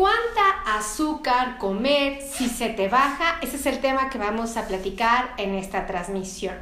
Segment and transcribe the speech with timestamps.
[0.00, 3.38] ¿Cuánta azúcar comer si se te baja?
[3.42, 6.54] Ese es el tema que vamos a platicar en esta transmisión.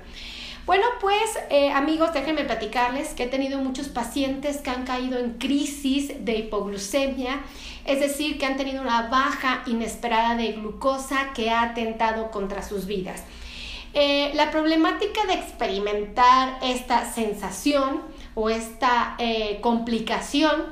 [0.67, 5.35] Bueno, pues eh, amigos, déjenme platicarles que he tenido muchos pacientes que han caído en
[5.35, 7.43] crisis de hipoglucemia,
[7.85, 12.87] es decir, que han tenido una baja inesperada de glucosa que ha atentado contra sus
[12.87, 13.23] vidas.
[13.95, 18.03] Eh, la problemática de experimentar esta sensación
[18.35, 20.65] o esta eh, complicación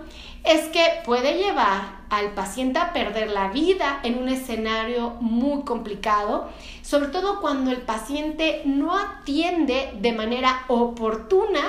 [0.42, 6.48] es que puede llevar al paciente a perder la vida en un escenario muy complicado,
[6.82, 11.60] sobre todo cuando el paciente no atiende de manera oportuna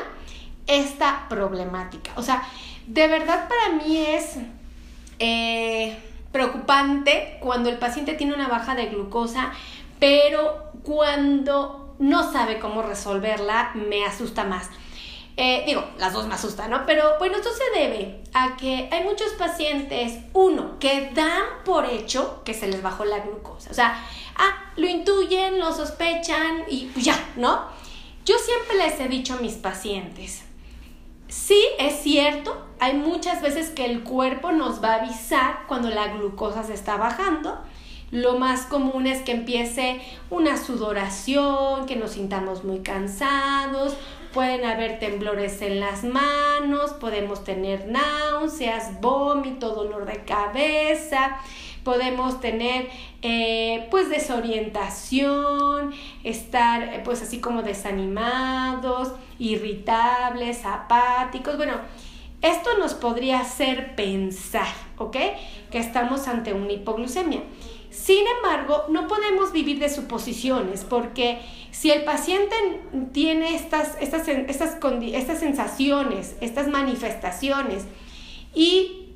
[0.68, 2.12] esta problemática.
[2.16, 2.44] O sea,
[2.88, 4.38] de verdad para mí es
[5.20, 5.98] eh,
[6.32, 9.52] preocupante cuando el paciente tiene una baja de glucosa,
[10.00, 14.70] pero cuando no sabe cómo resolverla, me asusta más.
[15.40, 16.84] Eh, digo, las dos me asustan, ¿no?
[16.88, 22.42] Pero bueno, esto se debe a que hay muchos pacientes, uno, que dan por hecho
[22.44, 23.70] que se les bajó la glucosa.
[23.70, 24.04] O sea,
[24.36, 27.66] ah, lo intuyen, lo sospechan y pues ya, ¿no?
[28.26, 30.44] Yo siempre les he dicho a mis pacientes,
[31.28, 36.08] sí es cierto, hay muchas veces que el cuerpo nos va a avisar cuando la
[36.08, 37.60] glucosa se está bajando.
[38.10, 43.98] Lo más común es que empiece una sudoración, que nos sintamos muy cansados,
[44.38, 51.40] pueden haber temblores en las manos, podemos tener náuseas, vómito, dolor de cabeza,
[51.84, 52.88] podemos tener
[53.24, 55.92] eh, pues desorientación,
[56.24, 61.74] estar eh, pues así como desanimados, irritables, apáticos, bueno,
[62.44, 64.68] esto nos podría hacer pensar,
[65.00, 65.18] ¿ok?
[65.72, 67.42] Que estamos ante una hipoglucemia.
[67.90, 71.40] Sin embargo, no podemos vivir de suposiciones porque
[71.78, 72.56] si el paciente
[73.14, 74.78] tiene estas, estas, estas,
[75.14, 77.84] estas sensaciones, estas manifestaciones
[78.56, 79.14] y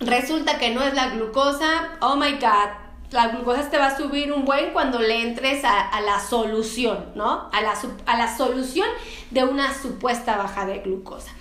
[0.00, 2.70] resulta que no es la glucosa, oh my god,
[3.10, 7.50] la glucosa te va a subir un buen cuando le entres a, la solución, ¿no?
[7.52, 7.74] A la,
[8.06, 8.88] a la solución
[9.30, 11.32] de una supuesta baja de glucosa.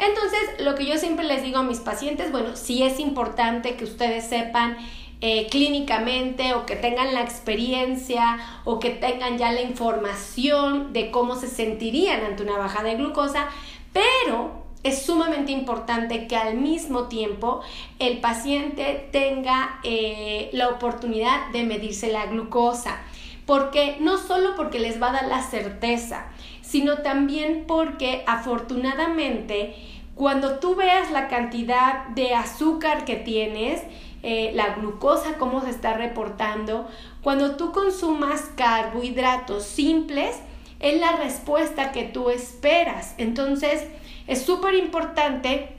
[0.00, 3.84] Entonces, lo que yo siempre les digo a mis pacientes, bueno, sí es importante que
[3.84, 4.76] ustedes sepan
[5.20, 11.36] eh, clínicamente o que tengan la experiencia o que tengan ya la información de cómo
[11.36, 13.48] se sentirían ante una baja de glucosa,
[13.92, 17.60] pero es sumamente importante que al mismo tiempo
[17.98, 22.98] el paciente tenga eh, la oportunidad de medirse la glucosa.
[23.46, 26.26] Porque no solo porque les va a dar la certeza,
[26.62, 29.74] sino también porque afortunadamente
[30.16, 33.82] cuando tú veas la cantidad de azúcar que tienes,
[34.28, 36.88] eh, la glucosa, cómo se está reportando.
[37.22, 40.40] Cuando tú consumas carbohidratos simples,
[40.80, 43.14] es la respuesta que tú esperas.
[43.18, 43.86] Entonces,
[44.26, 45.76] es súper importante,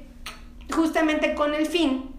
[0.71, 2.16] justamente con el fin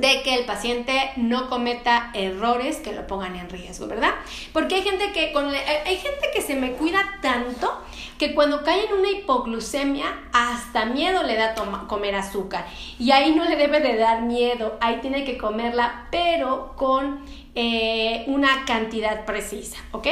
[0.00, 4.12] de que el paciente no cometa errores que lo pongan en riesgo, ¿verdad?
[4.52, 7.70] Porque hay gente que con hay gente que se me cuida tanto
[8.18, 11.54] que cuando cae en una hipoglucemia hasta miedo le da
[11.88, 12.66] comer azúcar
[12.98, 17.20] y ahí no le debe de dar miedo, ahí tiene que comerla pero con
[17.54, 20.08] eh, una cantidad precisa, ¿ok?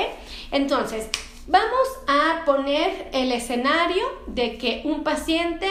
[0.51, 1.09] Entonces,
[1.47, 5.69] vamos a poner el escenario de que un paciente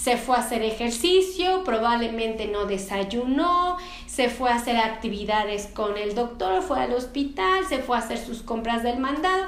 [0.00, 6.14] se fue a hacer ejercicio, probablemente no desayunó, se fue a hacer actividades con el
[6.14, 9.46] doctor, fue al hospital, se fue a hacer sus compras del mandado.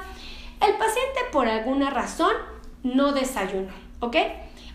[0.59, 2.33] El paciente por alguna razón
[2.83, 4.17] no desayunó, ¿ok?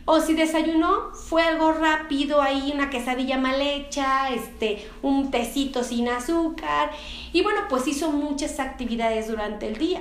[0.07, 6.09] O si desayunó, fue algo rápido ahí, una quesadilla mal hecha, este, un tecito sin
[6.09, 6.91] azúcar.
[7.35, 10.01] Y bueno, pues hizo muchas actividades durante el día.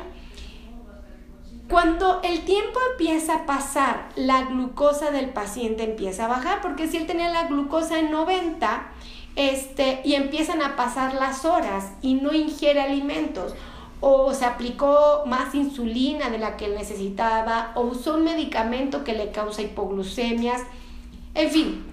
[1.70, 6.98] Cuando el tiempo empieza a pasar, la glucosa del paciente empieza a bajar, porque si
[6.98, 8.84] él tenía la glucosa en 90,
[9.36, 13.56] este, y empiezan a pasar las horas y no ingiere alimentos,
[14.00, 19.14] o se aplicó más insulina de la que él necesitaba, o usó un medicamento que
[19.14, 20.62] le causa hipoglucemias,
[21.34, 21.86] en fin,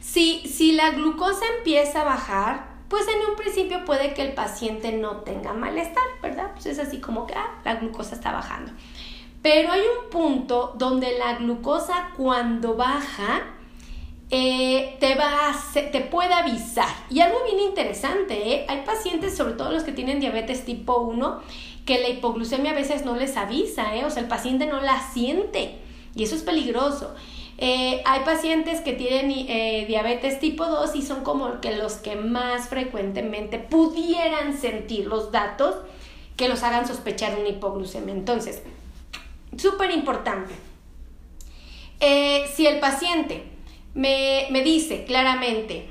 [0.00, 4.92] si, si la glucosa empieza a bajar, pues en un principio puede que el paciente
[4.92, 6.50] no tenga malestar, ¿verdad?
[6.52, 8.72] Pues es así como que ah, la glucosa está bajando.
[9.42, 13.44] Pero hay un punto donde la glucosa cuando baja
[14.30, 16.88] eh, te, va te puede avisar.
[17.10, 18.66] Y algo bien interesante, ¿eh?
[18.68, 21.40] hay pacientes, sobre todo los que tienen diabetes tipo 1,
[21.84, 24.04] que la hipoglucemia a veces no les avisa, ¿eh?
[24.04, 25.78] o sea, el paciente no la siente.
[26.14, 27.14] Y eso es peligroso.
[27.58, 32.14] Eh, hay pacientes que tienen eh, diabetes tipo 2 y son como que los que
[32.14, 35.74] más frecuentemente pudieran sentir los datos
[36.36, 38.14] que los hagan sospechar una hipoglucemia.
[38.14, 38.62] Entonces,
[39.56, 40.54] súper importante.
[42.00, 43.44] Eh, si el paciente
[43.94, 45.88] me, me dice claramente,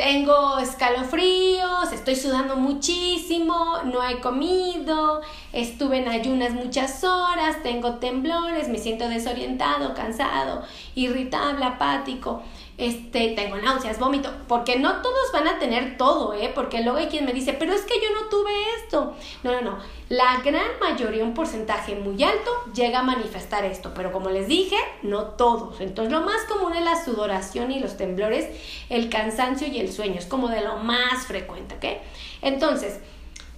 [0.00, 5.20] tengo escalofríos, estoy sudando muchísimo, no he comido,
[5.52, 10.62] estuve en ayunas muchas horas, tengo temblores, me siento desorientado, cansado,
[10.94, 12.42] irritable, apático
[12.80, 16.50] este, tengo náuseas, vómito, porque no todos van a tener todo, ¿eh?
[16.54, 18.50] Porque luego hay quien me dice, pero es que yo no tuve
[18.82, 19.14] esto.
[19.42, 19.78] No, no, no.
[20.08, 24.76] La gran mayoría, un porcentaje muy alto, llega a manifestar esto, pero como les dije,
[25.02, 25.82] no todos.
[25.82, 28.48] Entonces, lo más común es la sudoración y los temblores,
[28.88, 32.00] el cansancio y el sueño, es como de lo más frecuente, ¿ok?
[32.40, 32.98] Entonces,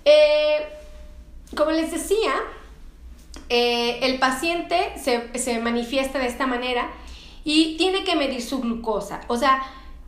[0.05, 0.67] eh,
[1.57, 2.35] como les decía,
[3.49, 6.91] eh, el paciente se, se manifiesta de esta manera
[7.44, 9.21] y tiene que medir su glucosa.
[9.29, 9.62] O sea,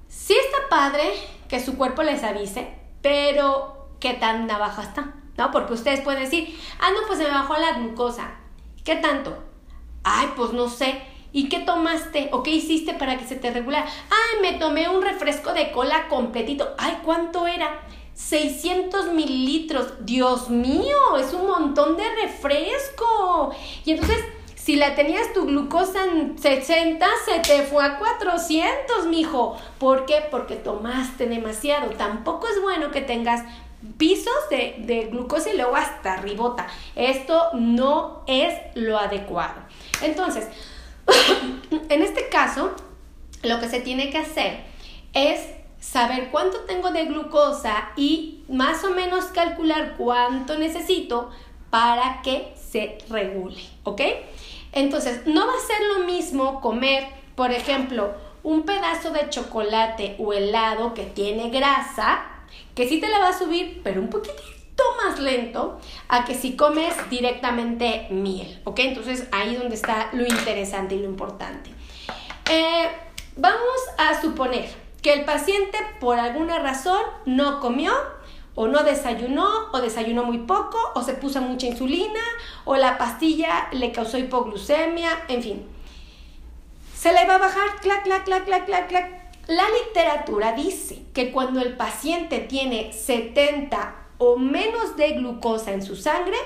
[0.09, 1.13] sí está padre
[1.49, 5.15] que su cuerpo les avise, pero ¿qué tan baja está?
[5.37, 5.51] ¿No?
[5.51, 8.35] Porque ustedes pueden decir, ah, no, pues se me bajó la glucosa.
[8.85, 9.37] ¿Qué tanto?
[10.05, 11.03] Ay, pues no sé.
[11.33, 13.87] ¿Y qué tomaste o qué hiciste para que se te regulara?
[13.87, 16.75] Ay, me tomé un refresco de cola completito.
[16.79, 17.81] Ay, ¿cuánto era?
[18.15, 19.95] 600 mililitros.
[20.07, 23.53] Dios mío, es un montón de refresco.
[23.85, 24.25] Y entonces
[24.65, 29.59] si la tenías tu glucosa en 60, se te fue a 400, mijo.
[29.77, 30.25] ¿Por qué?
[30.31, 31.91] Porque tomaste demasiado.
[31.91, 33.45] Tampoco es bueno que tengas
[33.99, 36.67] pisos de, de glucosa y luego hasta ribota.
[36.97, 39.61] Esto no es lo adecuado.
[40.01, 40.49] Entonces,
[41.91, 42.73] en este caso,
[43.43, 44.65] lo que se tiene que hacer
[45.13, 45.43] es
[45.79, 51.31] saber cuánto tengo de glucosa y más o menos calcular cuánto necesito
[51.69, 54.01] para que se regule, ¿ok?
[54.75, 57.07] Entonces, no va a ser lo mismo comer,
[57.37, 58.13] por ejemplo,
[58.43, 62.27] un pedazo de chocolate o helado que tiene grasa,
[62.75, 65.79] que sí te la va a subir, pero un poquitito más lento,
[66.09, 68.81] a que si comes directamente miel, ¿ok?
[68.81, 71.71] Entonces, ahí donde está lo interesante y lo importante.
[72.51, 72.89] Eh,
[73.37, 74.69] vamos a suponer
[75.03, 77.93] que el paciente por alguna razón no comió
[78.55, 82.21] o no desayunó, o desayunó muy poco, o se puso mucha insulina,
[82.65, 85.67] o la pastilla le causó hipoglucemia, en fin.
[86.95, 89.25] Se le va a bajar, clac, clac, clac, clac, clac, clac.
[89.49, 95.97] La literatura dice que cuando el paciente tiene 70 o menos de glucosa en su
[95.97, 96.37] sangre,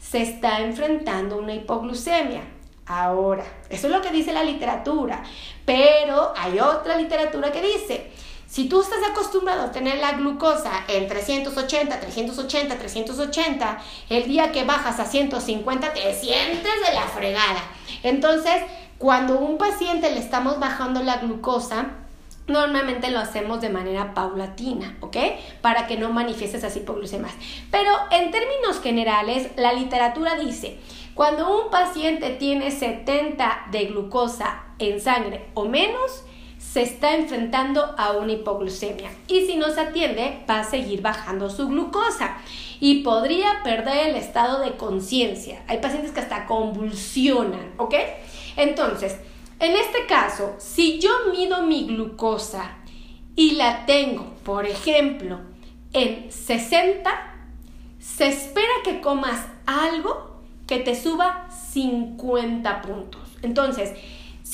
[0.00, 2.42] se está enfrentando a una hipoglucemia.
[2.86, 5.22] Ahora, eso es lo que dice la literatura,
[5.64, 8.10] pero hay otra literatura que dice
[8.54, 13.78] si tú estás acostumbrado a tener la glucosa en 380, 380, 380,
[14.10, 17.60] el día que bajas a 150 te sientes de la fregada.
[18.04, 18.62] Entonces,
[18.98, 21.96] cuando a un paciente le estamos bajando la glucosa,
[22.46, 25.16] Normalmente lo hacemos de manera paulatina, ¿ok?
[25.62, 27.32] Para que no manifiestes así hipoglucemias.
[27.70, 30.78] Pero en términos generales, la literatura dice,
[31.14, 36.24] cuando un paciente tiene 70 de glucosa en sangre o menos,
[36.74, 41.48] se está enfrentando a una hipoglucemia y si no se atiende va a seguir bajando
[41.48, 42.38] su glucosa
[42.80, 45.62] y podría perder el estado de conciencia.
[45.68, 47.94] Hay pacientes que hasta convulsionan, ¿ok?
[48.56, 49.18] Entonces,
[49.60, 52.72] en este caso, si yo mido mi glucosa
[53.36, 55.38] y la tengo, por ejemplo,
[55.92, 57.08] en 60,
[58.00, 63.20] se espera que comas algo que te suba 50 puntos.
[63.42, 63.92] Entonces,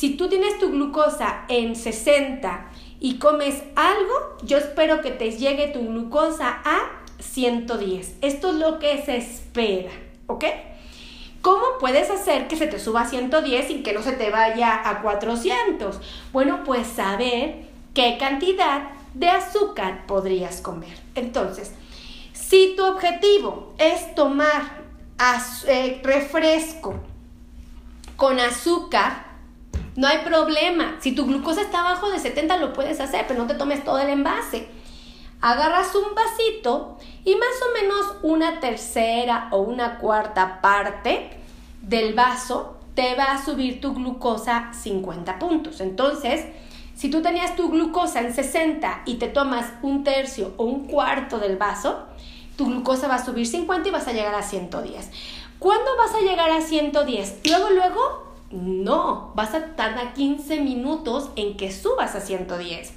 [0.01, 2.71] si tú tienes tu glucosa en 60
[3.01, 8.15] y comes algo, yo espero que te llegue tu glucosa a 110.
[8.23, 9.91] Esto es lo que se espera,
[10.27, 10.47] ¿ok?
[11.43, 14.89] ¿Cómo puedes hacer que se te suba a 110 y que no se te vaya
[14.89, 16.01] a 400?
[16.33, 20.99] Bueno, pues saber qué cantidad de azúcar podrías comer.
[21.15, 21.73] Entonces,
[22.33, 24.63] si tu objetivo es tomar
[25.67, 26.95] eh, refresco
[28.17, 29.29] con azúcar,
[29.97, 30.97] no hay problema.
[31.01, 33.99] Si tu glucosa está abajo de 70 lo puedes hacer, pero no te tomes todo
[33.99, 34.69] el envase.
[35.41, 41.31] Agarras un vasito y más o menos una tercera o una cuarta parte
[41.83, 45.81] del vaso te va a subir tu glucosa 50 puntos.
[45.81, 46.45] Entonces,
[46.95, 51.39] si tú tenías tu glucosa en 60 y te tomas un tercio o un cuarto
[51.39, 52.05] del vaso,
[52.57, 55.11] tu glucosa va a subir 50 y vas a llegar a 110.
[55.59, 57.41] ¿Cuándo vas a llegar a 110?
[57.49, 62.93] Luego, luego, no, vas a tardar 15 minutos en que subas a 110.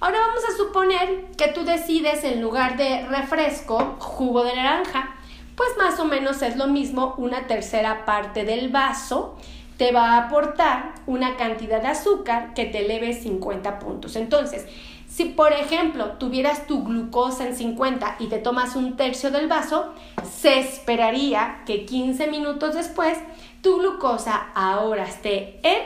[0.00, 5.14] Ahora vamos a suponer que tú decides en lugar de refresco, jugo de naranja.
[5.56, 9.36] Pues más o menos es lo mismo, una tercera parte del vaso
[9.76, 14.16] te va a aportar una cantidad de azúcar que te eleve 50 puntos.
[14.16, 14.66] Entonces,
[15.08, 19.92] si por ejemplo tuvieras tu glucosa en 50 y te tomas un tercio del vaso,
[20.30, 23.18] se esperaría que 15 minutos después
[23.62, 25.82] tu glucosa ahora esté en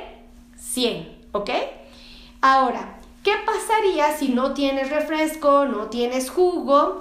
[0.57, 1.51] 100, ¿ok?
[2.41, 7.01] Ahora, ¿Qué pasaría si no tienes refresco, no tienes jugo?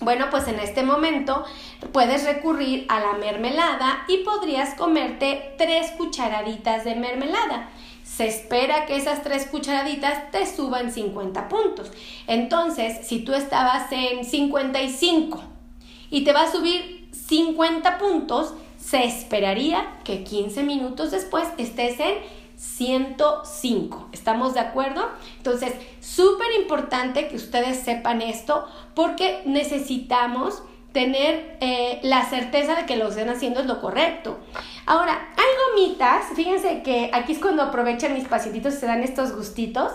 [0.00, 1.44] Bueno, pues en este momento
[1.90, 7.70] puedes recurrir a la mermelada y podrías comerte tres cucharaditas de mermelada.
[8.04, 11.90] Se espera que esas tres cucharaditas te suban 50 puntos.
[12.28, 15.42] Entonces, si tú estabas en 55
[16.10, 18.54] y te va a subir 50 puntos,
[18.88, 22.14] se esperaría que 15 minutos después estés en
[22.56, 24.08] 105.
[24.12, 25.06] ¿Estamos de acuerdo?
[25.36, 32.96] Entonces, súper importante que ustedes sepan esto porque necesitamos tener eh, la certeza de que
[32.96, 34.38] lo estén haciendo es lo correcto.
[34.86, 39.36] Ahora, hay gomitas, fíjense que aquí es cuando aprovechan mis pacientitos y se dan estos
[39.36, 39.92] gustitos.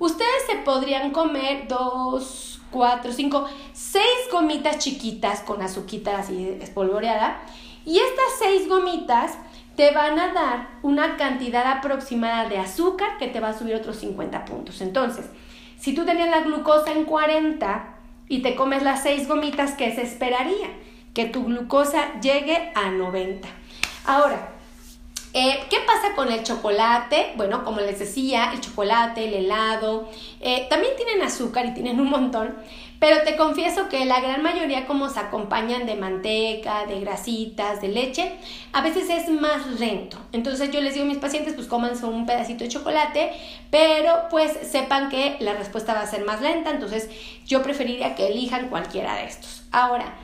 [0.00, 7.40] Ustedes se podrían comer dos, cuatro, cinco, seis gomitas chiquitas con azuquita así espolvoreada.
[7.88, 9.38] Y estas seis gomitas
[9.74, 13.96] te van a dar una cantidad aproximada de azúcar que te va a subir otros
[13.96, 14.82] 50 puntos.
[14.82, 15.24] Entonces,
[15.78, 17.96] si tú tenías la glucosa en 40
[18.28, 20.68] y te comes las 6 gomitas, ¿qué se esperaría?
[21.14, 23.48] Que tu glucosa llegue a 90.
[24.04, 24.50] Ahora,
[25.34, 27.32] eh, ¿Qué pasa con el chocolate?
[27.36, 30.08] Bueno, como les decía, el chocolate, el helado,
[30.40, 32.56] eh, también tienen azúcar y tienen un montón,
[32.98, 37.88] pero te confieso que la gran mayoría como se acompañan de manteca, de grasitas, de
[37.88, 38.32] leche,
[38.72, 40.18] a veces es más lento.
[40.32, 43.32] Entonces yo les digo a mis pacientes, pues cómanse un pedacito de chocolate,
[43.70, 47.08] pero pues sepan que la respuesta va a ser más lenta, entonces
[47.46, 49.62] yo preferiría que elijan cualquiera de estos.
[49.70, 50.14] Ahora,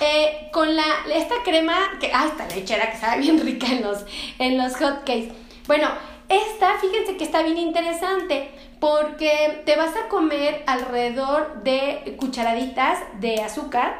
[0.00, 3.98] eh, con la, esta crema, que, ah, esta lechera que sabe bien rica en los,
[4.38, 5.32] en los hotcakes.
[5.66, 5.88] Bueno,
[6.28, 8.50] esta, fíjense que está bien interesante
[8.84, 13.98] porque te vas a comer alrededor de cucharaditas de azúcar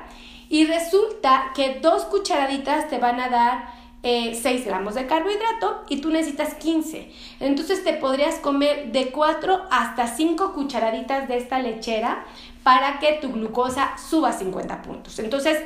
[0.50, 3.72] y resulta que dos cucharaditas te van a dar
[4.02, 7.10] 6 eh, gramos de carbohidrato y tú necesitas 15.
[7.40, 12.26] Entonces te podrías comer de 4 hasta 5 cucharaditas de esta lechera
[12.62, 15.18] para que tu glucosa suba 50 puntos.
[15.18, 15.62] Entonces,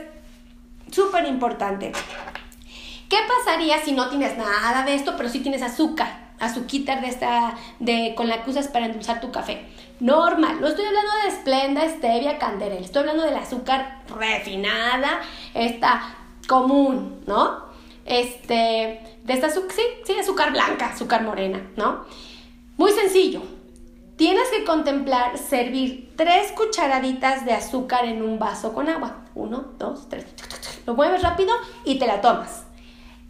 [0.93, 1.91] súper importante.
[3.09, 6.28] ¿Qué pasaría si no tienes nada de esto, pero sí tienes azúcar?
[6.41, 9.67] Azuquitar de esta, de, con la que usas para endulzar tu café.
[10.01, 15.21] Normal, no estoy hablando de esplenda, stevia, canderel, estoy hablando del azúcar refinada,
[15.55, 16.15] esta
[16.47, 17.69] común, ¿no?
[18.05, 19.61] Este, de esta sí,
[20.05, 22.05] sí, azúcar blanca, azúcar morena, ¿no?
[22.77, 23.43] Muy sencillo.
[24.17, 29.19] Tienes que contemplar servir tres cucharaditas de azúcar en un vaso con agua.
[29.35, 30.27] Uno, dos, tres.
[30.87, 31.55] Lo mueves rápido
[31.85, 32.65] y te la tomas.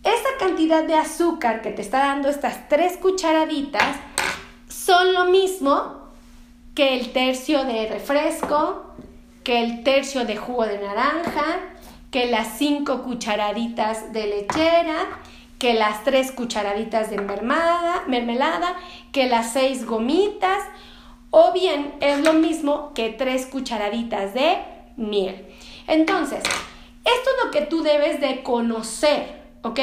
[0.05, 3.97] Esa cantidad de azúcar que te está dando estas tres cucharaditas
[4.69, 6.09] son lo mismo
[6.75, 8.95] que el tercio de refresco,
[9.43, 11.61] que el tercio de jugo de naranja,
[12.11, 15.21] que las cinco cucharaditas de lechera,
[15.59, 18.77] que las tres cucharaditas de mermelada, mermelada,
[19.11, 20.63] que las seis gomitas,
[21.31, 24.59] o bien es lo mismo que tres cucharaditas de
[24.97, 25.47] miel.
[25.89, 26.51] Entonces, esto
[27.05, 29.81] es lo que tú debes de conocer ¿ok?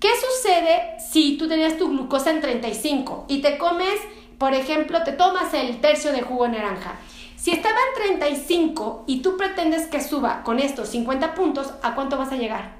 [0.00, 3.98] ¿Qué sucede si tú tenías tu glucosa en 35 y te comes,
[4.38, 6.94] por ejemplo, te tomas el tercio de jugo de naranja?
[7.36, 12.16] Si estaba en 35 y tú pretendes que suba con estos 50 puntos, ¿a cuánto
[12.16, 12.76] vas a llegar?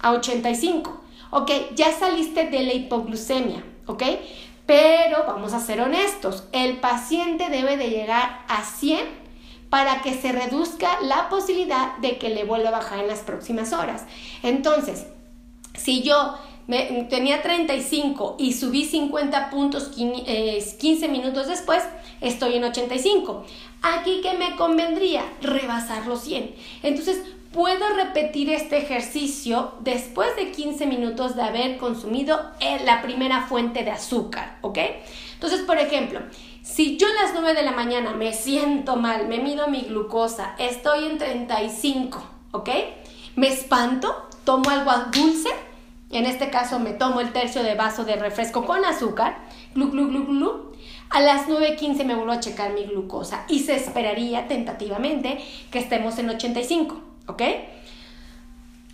[0.00, 1.02] A 85.
[1.30, 4.02] Ok, ya saliste de la hipoglucemia, ¿ok?
[4.66, 9.00] Pero vamos a ser honestos, el paciente debe de llegar a 100
[9.70, 13.72] para que se reduzca la posibilidad de que le vuelva a bajar en las próximas
[13.72, 14.04] horas.
[14.42, 15.06] Entonces,
[15.82, 16.34] si yo
[16.66, 21.82] me, tenía 35 y subí 50 puntos 15 eh, minutos después,
[22.20, 23.44] estoy en 85.
[23.82, 26.54] Aquí que me convendría rebasar los 100.
[26.82, 27.22] Entonces,
[27.52, 33.84] puedo repetir este ejercicio después de 15 minutos de haber consumido eh, la primera fuente
[33.84, 34.78] de azúcar, ¿ok?
[35.34, 36.20] Entonces, por ejemplo,
[36.62, 40.54] si yo a las 9 de la mañana me siento mal, me mido mi glucosa,
[40.58, 42.22] estoy en 35,
[42.52, 42.70] ¿ok?
[43.34, 45.50] Me espanto, tomo algo dulce,
[46.12, 49.38] en este caso me tomo el tercio de vaso de refresco con azúcar,
[49.74, 50.72] glu.
[51.10, 55.38] A las 9.15 me vuelvo a checar mi glucosa y se esperaría tentativamente
[55.70, 57.42] que estemos en 85, ¿ok?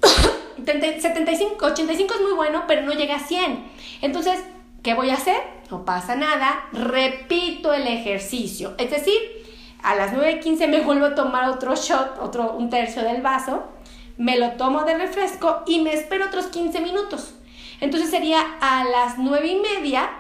[0.65, 3.65] 75, 85 es muy bueno, pero no llega a 100.
[4.03, 4.43] Entonces,
[4.83, 5.41] ¿qué voy a hacer?
[5.71, 8.75] No pasa nada, repito el ejercicio.
[8.79, 9.19] Es decir,
[9.83, 13.65] a las 9.15 me vuelvo a tomar otro shot, otro, un tercio del vaso,
[14.19, 17.35] me lo tomo de refresco y me espero otros 15 minutos.
[17.81, 20.11] Entonces sería a las 9 y media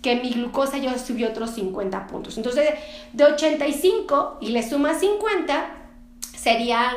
[0.00, 2.36] que mi glucosa ya subió otros 50 puntos.
[2.36, 2.70] Entonces
[3.12, 5.76] de 85 y le suma 50
[6.20, 6.94] serían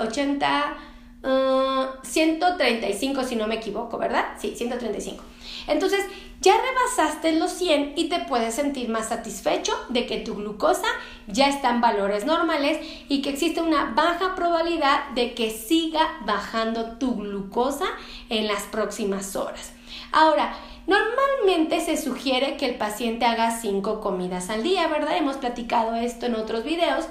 [0.00, 0.76] 80,
[1.22, 4.24] 135 si no me equivoco, ¿verdad?
[4.38, 5.22] Sí, 135.
[5.66, 6.00] Entonces,
[6.40, 10.86] ya rebasaste los 100 y te puedes sentir más satisfecho de que tu glucosa
[11.26, 16.96] ya está en valores normales y que existe una baja probabilidad de que siga bajando
[16.98, 17.86] tu glucosa
[18.28, 19.72] en las próximas horas.
[20.12, 20.54] Ahora,
[20.88, 25.18] Normalmente se sugiere que el paciente haga 5 comidas al día, ¿verdad?
[25.18, 27.04] Hemos platicado esto en otros videos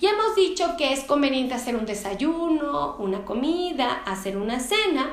[0.00, 5.10] y hemos dicho que es conveniente hacer un desayuno, una comida, hacer una cena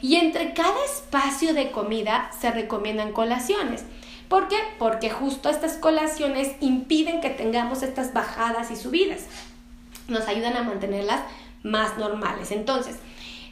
[0.00, 3.84] y entre cada espacio de comida se recomiendan colaciones.
[4.30, 4.56] ¿Por qué?
[4.78, 9.26] Porque justo estas colaciones impiden que tengamos estas bajadas y subidas.
[10.08, 11.20] Nos ayudan a mantenerlas
[11.62, 12.50] más normales.
[12.50, 12.96] Entonces,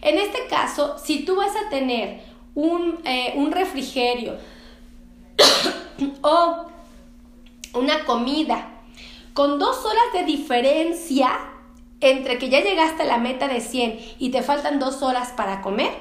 [0.01, 4.37] en este caso, si tú vas a tener un, eh, un refrigerio
[6.23, 6.67] o
[7.75, 8.69] una comida
[9.35, 11.29] con dos horas de diferencia
[12.01, 15.63] entre que ya llegaste a la meta de 100 y te faltan dos horas para
[15.63, 15.93] comer,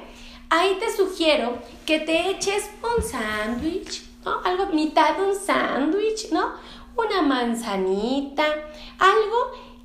[0.50, 4.40] ahí te sugiero que te eches un sándwich, ¿no?
[4.44, 6.52] Algo, mitad de un sándwich, ¿no?
[6.96, 8.46] Una manzanita,
[8.98, 9.36] algo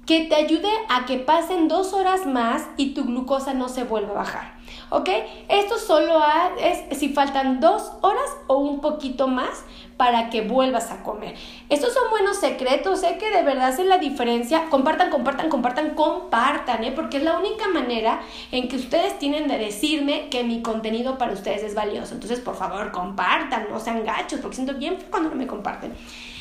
[0.06, 4.12] que te ayude a que pasen dos horas más y tu glucosa no se vuelva
[4.12, 4.61] a bajar.
[4.94, 5.08] ¿Ok?
[5.48, 6.22] Esto solo
[6.60, 9.64] es si faltan dos horas o un poquito más
[9.96, 11.36] para que vuelvas a comer.
[11.70, 14.66] Estos son buenos secretos, sé que de verdad hacen la diferencia.
[14.70, 16.92] Compartan, compartan, compartan, compartan, ¿eh?
[16.92, 18.20] porque es la única manera
[18.52, 22.16] en que ustedes tienen de decirme que mi contenido para ustedes es valioso.
[22.16, 25.94] Entonces, por favor, compartan, no sean gachos, porque siento bien cuando no me comparten.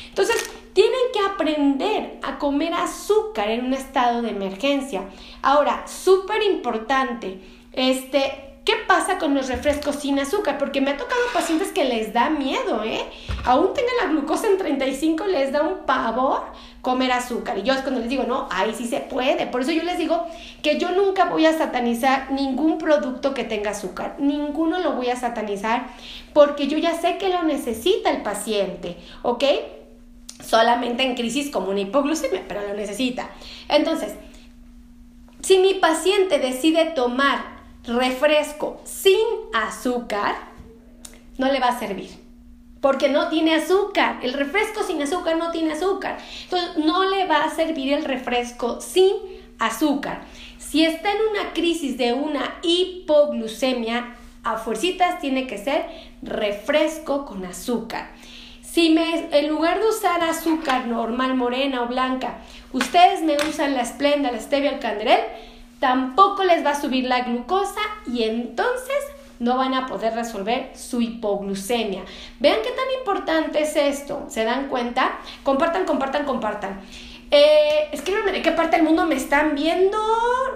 [0.09, 5.03] Entonces, tienen que aprender a comer azúcar en un estado de emergencia.
[5.41, 7.39] Ahora, súper importante,
[7.73, 10.57] este, ¿qué pasa con los refrescos sin azúcar?
[10.57, 13.01] Porque me ha tocado pacientes que les da miedo, ¿eh?
[13.45, 16.43] Aún tengan la glucosa en 35, les da un pavor
[16.81, 17.57] comer azúcar.
[17.57, 19.47] Y yo es cuando les digo, no, ahí sí se puede.
[19.47, 20.25] Por eso yo les digo
[20.61, 24.15] que yo nunca voy a satanizar ningún producto que tenga azúcar.
[24.19, 25.87] Ninguno lo voy a satanizar
[26.33, 29.43] porque yo ya sé que lo necesita el paciente, ¿ok?
[30.43, 33.29] Solamente en crisis como una hipoglucemia, pero lo necesita.
[33.69, 34.15] Entonces,
[35.41, 40.35] si mi paciente decide tomar refresco sin azúcar,
[41.37, 42.09] no le va a servir.
[42.79, 44.19] Porque no tiene azúcar.
[44.23, 46.17] El refresco sin azúcar no tiene azúcar.
[46.43, 49.13] Entonces, no le va a servir el refresco sin
[49.59, 50.21] azúcar.
[50.57, 55.85] Si está en una crisis de una hipoglucemia, a fuercitas tiene que ser
[56.21, 58.09] refresco con azúcar.
[58.61, 62.37] Si me, en lugar de usar azúcar normal, morena o blanca,
[62.71, 65.19] ustedes me usan la esplenda, la stevia, el canderel,
[65.81, 68.95] tampoco les va a subir la glucosa y entonces
[69.39, 72.03] no van a poder resolver su hipoglucemia.
[72.39, 74.25] Vean qué tan importante es esto.
[74.29, 75.19] ¿Se dan cuenta?
[75.41, 76.81] Compartan, compartan, compartan.
[77.31, 79.97] Eh, escríbanme de qué parte del mundo me están viendo.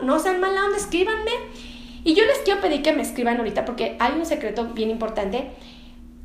[0.04, 1.32] No sean mala onda, escríbanme.
[2.04, 5.50] Y yo les quiero pedir que me escriban ahorita porque hay un secreto bien importante.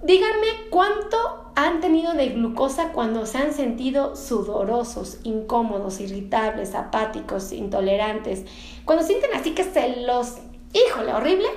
[0.03, 1.19] Díganme cuánto
[1.55, 8.47] han tenido de glucosa cuando se han sentido sudorosos, incómodos, irritables, apáticos, intolerantes.
[8.87, 10.37] Cuando sienten así que se los,
[10.73, 11.49] híjole, horrible,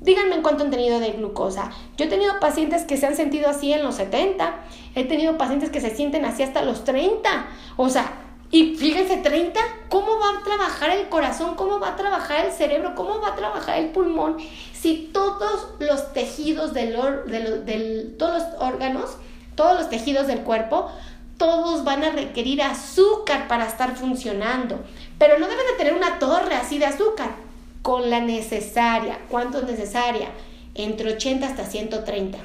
[0.00, 1.70] díganme cuánto han tenido de glucosa.
[1.98, 4.54] Yo he tenido pacientes que se han sentido así en los 70,
[4.94, 7.48] he tenido pacientes que se sienten así hasta los 30.
[7.76, 8.14] O sea,
[8.50, 11.56] y fíjense, 30, ¿cómo va a trabajar el corazón?
[11.56, 12.94] ¿Cómo va a trabajar el cerebro?
[12.94, 14.36] ¿Cómo va a trabajar el pulmón?
[14.84, 16.92] Si todos los tejidos del,
[18.18, 19.16] todos los órganos,
[19.54, 20.90] todos los tejidos del cuerpo,
[21.38, 24.78] todos van a requerir azúcar para estar funcionando.
[25.16, 27.30] Pero no deben de tener una torre así de azúcar,
[27.80, 29.18] con la necesaria.
[29.30, 30.28] ¿Cuánto es necesaria?
[30.74, 32.36] Entre 80 hasta 130.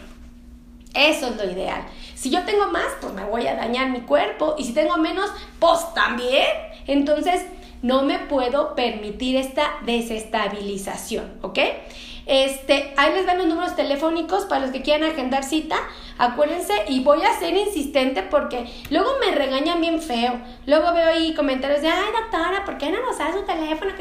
[0.94, 1.82] Eso es lo ideal.
[2.16, 4.56] Si yo tengo más, pues me voy a dañar mi cuerpo.
[4.58, 6.48] Y si tengo menos, pues también.
[6.88, 7.42] Entonces,
[7.82, 11.60] no me puedo permitir esta desestabilización, ¿ok?
[12.30, 15.78] Este, ahí les dan los números telefónicos para los que quieran agendar cita.
[16.20, 20.40] Acuérdense, y voy a ser insistente porque luego me regañan bien feo.
[20.68, 23.94] Luego veo ahí comentarios de, ay, doctora, ¿por qué no nos da su teléfono?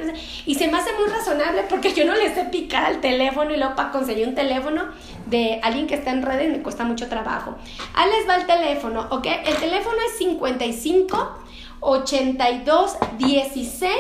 [0.45, 3.57] Y se me hace muy razonable porque yo no le sé picar al teléfono y
[3.57, 4.89] luego para conseguir un teléfono
[5.25, 7.57] de alguien que está en redes me cuesta mucho trabajo.
[7.95, 9.27] Ahí les va el teléfono, ¿ok?
[9.47, 11.39] El teléfono es 55
[11.81, 13.93] 82 16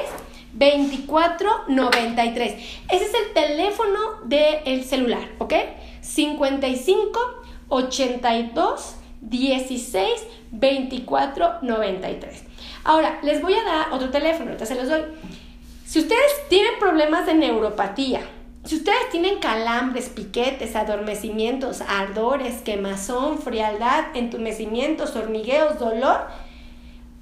[0.52, 2.52] 2493.
[2.90, 5.54] Ese es el teléfono del celular, ¿ok?
[6.00, 7.20] 55
[7.68, 12.44] 82 16 24 93.
[12.84, 15.02] Ahora, les voy a dar otro teléfono, entonces se los doy.
[15.84, 18.20] Si ustedes tienen problemas de neuropatía,
[18.64, 26.26] si ustedes tienen calambres, piquetes, adormecimientos, ardores, quemazón, frialdad, entumecimientos, hormigueos, dolor,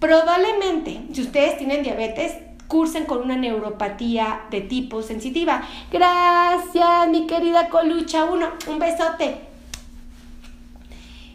[0.01, 2.35] probablemente si ustedes tienen diabetes,
[2.69, 5.63] cursen con una neuropatía de tipo sensitiva.
[5.91, 8.49] Gracias, mi querida Colucha 1.
[8.69, 9.47] Un besote.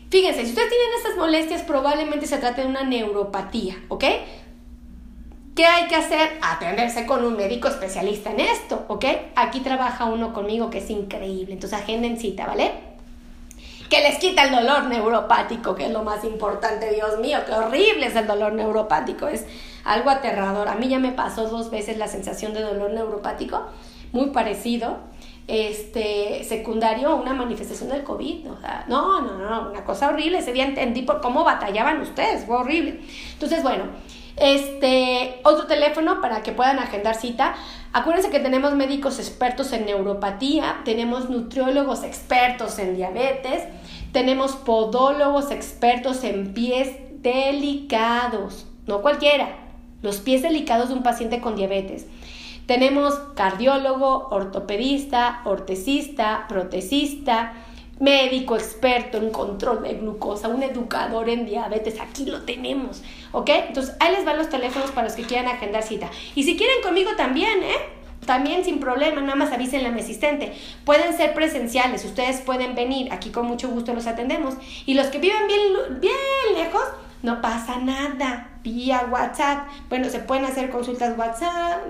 [0.09, 4.03] Fíjense, si ustedes tienen estas molestias, probablemente se trate de una neuropatía, ¿ok?
[5.55, 6.37] ¿Qué hay que hacer?
[6.41, 9.05] Atenderse con un médico especialista en esto, ¿ok?
[9.35, 12.71] Aquí trabaja uno conmigo que es increíble, entonces agenden cita, ¿vale?
[13.89, 18.05] Que les quita el dolor neuropático, que es lo más importante, Dios mío, qué horrible
[18.05, 19.45] es el dolor neuropático, es
[19.83, 20.67] algo aterrador.
[20.67, 23.67] A mí ya me pasó dos veces la sensación de dolor neuropático,
[24.11, 24.97] muy parecido,
[25.47, 28.45] este, secundario una manifestación del COVID.
[28.87, 30.39] No, no, no, una cosa horrible.
[30.39, 33.01] Ese día entendí por cómo batallaban ustedes, fue horrible.
[33.33, 33.85] Entonces, bueno,
[34.37, 37.55] este, otro teléfono para que puedan agendar cita.
[37.93, 43.63] Acuérdense que tenemos médicos expertos en neuropatía, tenemos nutriólogos expertos en diabetes,
[44.13, 46.89] tenemos podólogos expertos en pies
[47.21, 49.49] delicados, no cualquiera,
[50.01, 52.07] los pies delicados de un paciente con diabetes.
[52.65, 57.53] Tenemos cardiólogo, ortopedista, ortesista, protesista,
[57.99, 63.49] médico experto en control de glucosa, un educador en diabetes, aquí lo tenemos, ¿ok?
[63.67, 66.09] Entonces, ahí les van los teléfonos para los que quieran agendar cita.
[66.33, 67.77] Y si quieren conmigo también, ¿eh?
[68.25, 70.53] También sin problema, nada más avisen a mi asistente.
[70.85, 74.55] Pueden ser presenciales, ustedes pueden venir, aquí con mucho gusto los atendemos.
[74.85, 76.13] Y los que viven bien, bien
[76.55, 76.83] lejos,
[77.23, 79.67] no pasa nada vía WhatsApp.
[79.89, 81.81] Bueno, se pueden hacer consultas WhatsApp,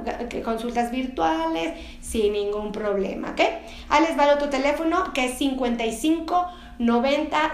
[0.44, 3.42] consultas virtuales, sin ningún problema, ¿ok?
[3.90, 6.48] Ahí les va el otro teléfono que es 55
[6.80, 7.52] 90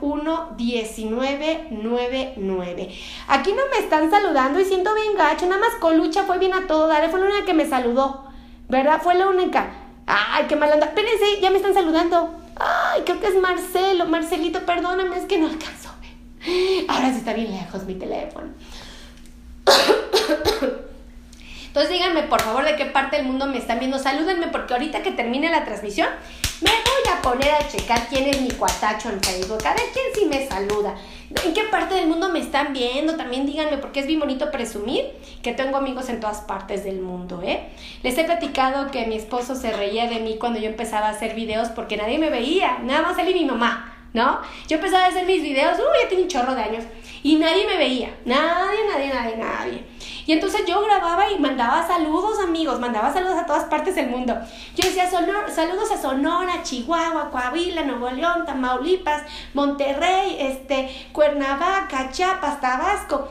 [0.00, 2.88] 01 19 99.
[3.28, 6.66] Aquí no me están saludando y siento bien gacho, nada más Colucha fue bien a
[6.66, 8.24] todo fue la única que me saludó,
[8.68, 9.00] ¿verdad?
[9.02, 9.72] Fue la única.
[10.06, 10.86] Ay, qué mal onda.
[10.86, 12.34] Espérense, ya me están saludando.
[12.56, 14.06] Ay, creo que es Marcelo.
[14.06, 15.83] Marcelito, perdóname, es que no alcanzo
[16.88, 18.48] Ahora sí está bien lejos mi teléfono.
[21.66, 23.98] Entonces díganme por favor de qué parte del mundo me están viendo.
[23.98, 26.08] Salúdenme porque ahorita que termine la transmisión
[26.60, 29.66] me voy a poner a checar quién es mi cuatacho en Facebook.
[29.66, 30.94] A ver quién sí me saluda.
[31.44, 33.16] ¿En qué parte del mundo me están viendo?
[33.16, 35.04] También díganme porque es bien bonito presumir
[35.42, 37.68] que tengo amigos en todas partes del mundo, ¿eh?
[38.02, 41.34] Les he platicado que mi esposo se reía de mí cuando yo empezaba a hacer
[41.34, 43.93] videos porque nadie me veía, nada más él y mi mamá.
[44.14, 44.40] ¿No?
[44.68, 46.84] Yo empezaba a hacer mis videos, uy, ya tiene un chorro de años,
[47.22, 49.84] y nadie me veía, nadie, nadie, nadie, nadie.
[50.26, 54.34] Y entonces yo grababa y mandaba saludos, amigos, mandaba saludos a todas partes del mundo.
[54.74, 59.22] Yo decía saludos a Sonora, Chihuahua, Coahuila, Nuevo León, Tamaulipas,
[59.52, 63.28] Monterrey, este, Cuernavaca, Chiapas, Tabasco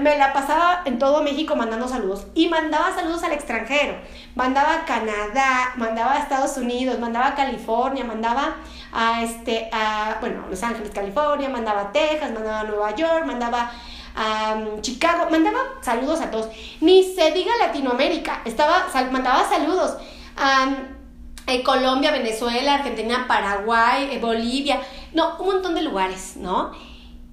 [0.00, 3.96] me la pasaba en todo México mandando saludos y mandaba saludos al extranjero.
[4.34, 8.56] Mandaba a Canadá, mandaba a Estados Unidos, mandaba a California, mandaba
[8.92, 13.70] a este a bueno, Los Ángeles, California, mandaba a Texas, mandaba a Nueva York, mandaba
[14.14, 16.48] a um, Chicago, mandaba saludos a todos.
[16.80, 19.96] Ni se diga Latinoamérica, estaba mandaba saludos
[20.36, 24.80] a um, Colombia, Venezuela, Argentina, Paraguay, eh, Bolivia,
[25.14, 26.72] no, un montón de lugares, ¿no?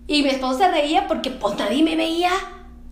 [0.08, 2.32] Y mi esposo se reía porque pues nadie me veía,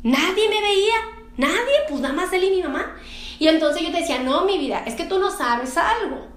[0.01, 0.95] nadie me veía,
[1.37, 2.95] nadie, pues nada más él y mi mamá.
[3.39, 6.27] Y entonces yo te decía, no, mi vida, es que tú no sabes algo.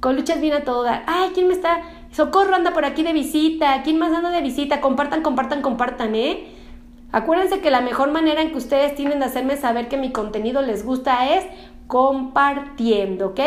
[0.00, 1.04] Con luchas viene a todo dar.
[1.06, 1.82] Ay, ¿quién me está?
[2.10, 3.82] Socorro anda por aquí de visita.
[3.82, 4.80] ¿Quién más anda de visita?
[4.80, 6.46] Compartan, compartan, compartan, ¿eh?
[7.12, 10.62] Acuérdense que la mejor manera en que ustedes tienen de hacerme saber que mi contenido
[10.62, 11.44] les gusta es
[11.90, 13.40] compartiendo, ¿ok?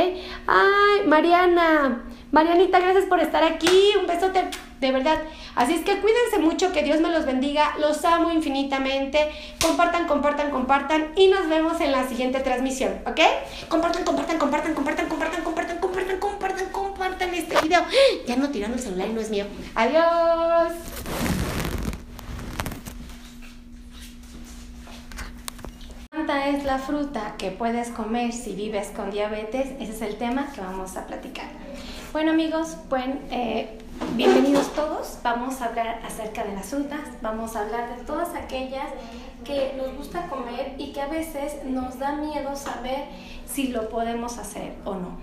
[0.48, 3.94] Ay, Mariana, Marianita, gracias por estar aquí.
[3.98, 4.50] Un besote,
[4.82, 5.18] de verdad.
[5.56, 7.74] Así es que cuídense mucho, que Dios me los bendiga.
[7.80, 9.30] Los amo infinitamente.
[9.62, 11.14] Compartan, compartan, compartan.
[11.16, 13.22] Y nos vemos en la siguiente transmisión, ¿ok?
[13.70, 17.82] Compartan, compartan, compartan, compartan, compartan, compartan, compartan, compartan, compartan este video.
[18.28, 19.46] Ya no tirando el celular no es mío.
[19.74, 21.43] Adiós.
[26.14, 29.72] ¿Cuánta es la fruta que puedes comer si vives con diabetes?
[29.80, 31.48] Ese es el tema que vamos a platicar.
[32.12, 33.04] Bueno amigos, pues
[34.16, 38.86] Bienvenidos todos, vamos a hablar acerca de las frutas, vamos a hablar de todas aquellas
[39.44, 43.06] que nos gusta comer y que a veces nos da miedo saber
[43.48, 45.18] si lo podemos hacer o no.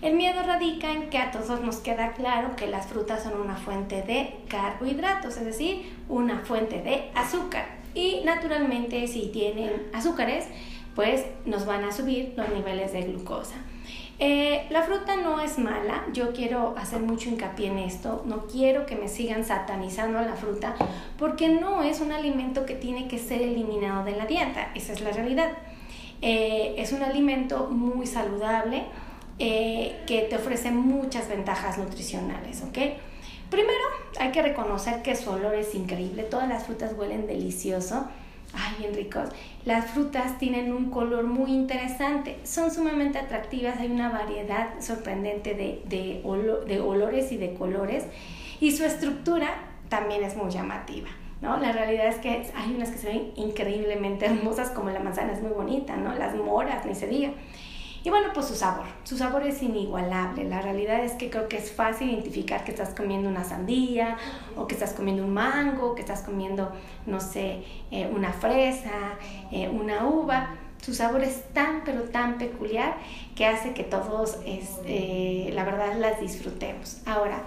[0.00, 3.56] El miedo radica en que a todos nos queda claro que las frutas son una
[3.56, 7.85] fuente de carbohidratos, es decir, una fuente de azúcar.
[7.96, 10.44] Y naturalmente si tienen azúcares,
[10.94, 13.56] pues nos van a subir los niveles de glucosa.
[14.18, 18.86] Eh, la fruta no es mala, yo quiero hacer mucho hincapié en esto, no quiero
[18.86, 20.74] que me sigan satanizando la fruta
[21.18, 25.00] porque no es un alimento que tiene que ser eliminado de la dieta, esa es
[25.00, 25.50] la realidad.
[26.22, 28.84] Eh, es un alimento muy saludable
[29.38, 32.78] eh, que te ofrece muchas ventajas nutricionales, ¿ok?
[33.50, 33.84] Primero
[34.18, 38.06] hay que reconocer que su olor es increíble, todas las frutas huelen delicioso
[38.52, 39.28] ay, bien ricos.
[39.64, 45.82] Las frutas tienen un color muy interesante, son sumamente atractivas, hay una variedad sorprendente de,
[45.86, 46.22] de,
[46.66, 48.04] de olores y de colores
[48.60, 49.48] y su estructura
[49.88, 51.08] también es muy llamativa.
[51.42, 51.58] ¿No?
[51.58, 55.42] La realidad es que hay unas que se ven increíblemente hermosas, como la manzana es
[55.42, 56.14] muy bonita, ¿no?
[56.14, 57.32] Las moras, ni se diga.
[58.06, 58.84] Y bueno, pues su sabor.
[59.02, 60.44] Su sabor es inigualable.
[60.44, 64.16] La realidad es que creo que es fácil identificar que estás comiendo una sandía
[64.54, 66.70] o que estás comiendo un mango, que estás comiendo,
[67.04, 69.18] no sé, eh, una fresa,
[69.50, 70.54] eh, una uva.
[70.80, 72.94] Su sabor es tan, pero tan peculiar
[73.34, 76.98] que hace que todos, este, la verdad, las disfrutemos.
[77.06, 77.42] Ahora,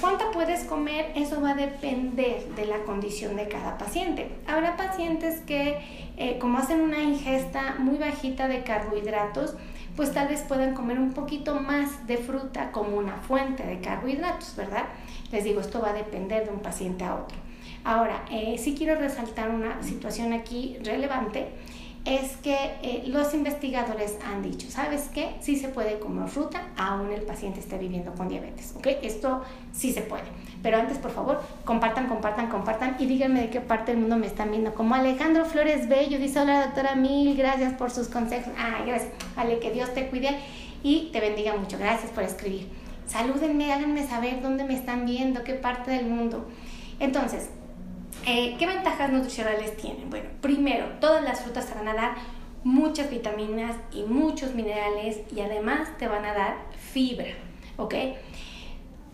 [0.00, 1.10] ¿Cuánta puedes comer?
[1.16, 4.30] Eso va a depender de la condición de cada paciente.
[4.46, 5.78] Habrá pacientes que,
[6.16, 9.56] eh, como hacen una ingesta muy bajita de carbohidratos,
[9.98, 14.54] pues tal vez puedan comer un poquito más de fruta como una fuente de carbohidratos,
[14.54, 14.84] ¿verdad?
[15.32, 17.36] Les digo, esto va a depender de un paciente a otro.
[17.82, 21.48] Ahora, eh, sí quiero resaltar una situación aquí relevante
[22.04, 25.36] es que eh, los investigadores han dicho, ¿sabes qué?
[25.40, 28.86] Sí se puede comer fruta, aún el paciente esté viviendo con diabetes, ¿ok?
[29.02, 30.24] Esto sí se puede.
[30.62, 34.26] Pero antes, por favor, compartan, compartan, compartan y díganme de qué parte del mundo me
[34.26, 34.74] están viendo.
[34.74, 38.52] Como Alejandro Flores Bello dice, hola doctora, mil gracias por sus consejos.
[38.56, 39.12] Ay, gracias.
[39.36, 40.38] Ale, que Dios te cuide
[40.82, 41.78] y te bendiga mucho.
[41.78, 42.68] Gracias por escribir.
[43.06, 46.46] Salúdenme, háganme saber dónde me están viendo, qué parte del mundo.
[47.00, 47.50] Entonces,
[48.28, 50.10] eh, ¿Qué ventajas nutricionales tienen?
[50.10, 52.14] Bueno, primero, todas las frutas te van a dar
[52.62, 56.56] muchas vitaminas y muchos minerales y además te van a dar
[56.92, 57.30] fibra,
[57.78, 57.94] ¿ok?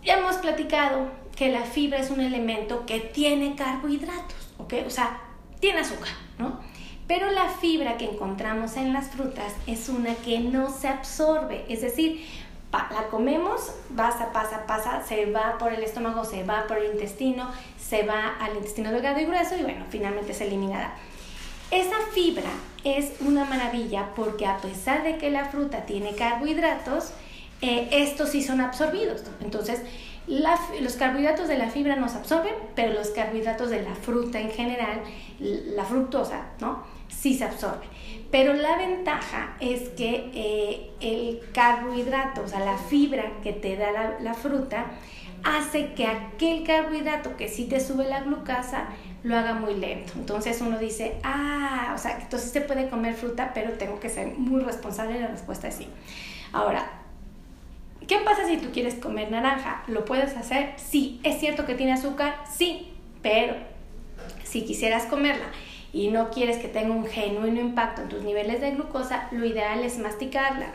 [0.03, 4.75] Ya hemos platicado que la fibra es un elemento que tiene carbohidratos, ¿ok?
[4.85, 5.21] O sea,
[5.61, 6.59] tiene azúcar, ¿no?
[7.07, 11.83] Pero la fibra que encontramos en las frutas es una que no se absorbe, es
[11.83, 12.27] decir,
[12.91, 17.51] la comemos, pasa, pasa, pasa, se va por el estómago, se va por el intestino,
[17.79, 20.95] se va al intestino delgado y grueso y bueno, finalmente se eliminará.
[21.71, 22.51] Esa fibra
[22.85, 27.13] es una maravilla porque a pesar de que la fruta tiene carbohidratos,
[27.63, 29.23] eh, estos sí son absorbidos.
[29.41, 29.81] Entonces,
[30.27, 35.03] los carbohidratos de la fibra nos absorben, pero los carbohidratos de la fruta en general,
[35.39, 36.83] la fructosa, ¿no?
[37.09, 37.87] Sí se absorbe.
[38.35, 44.17] Pero la ventaja es que eh, el carbohidrato, o sea, la fibra que te da
[44.19, 44.87] la, fruta,
[45.45, 48.87] hace que aquel carbohidrato que sí te sube la glucosa
[49.23, 50.15] lo haga muy lento.
[50.17, 54.37] Entonces uno dice, ah, o sea, entonces se puede comer fruta, pero tengo que ser
[54.37, 55.21] muy responsable.
[55.21, 55.87] La respuesta es sí.
[56.53, 56.91] Ahora,
[58.09, 59.85] ¿qué pasa si tú quieres comer naranja?
[59.87, 60.73] ¿Lo puedes hacer?
[60.77, 61.21] Sí.
[61.23, 62.35] ¿Es cierto que tiene azúcar?
[62.53, 63.55] Sí, pero
[64.43, 65.47] si quisieras comerla
[65.95, 69.85] y no quieres que tenga un genuino impacto en tus niveles de glucosa, lo ideal
[69.85, 70.67] es masticarla.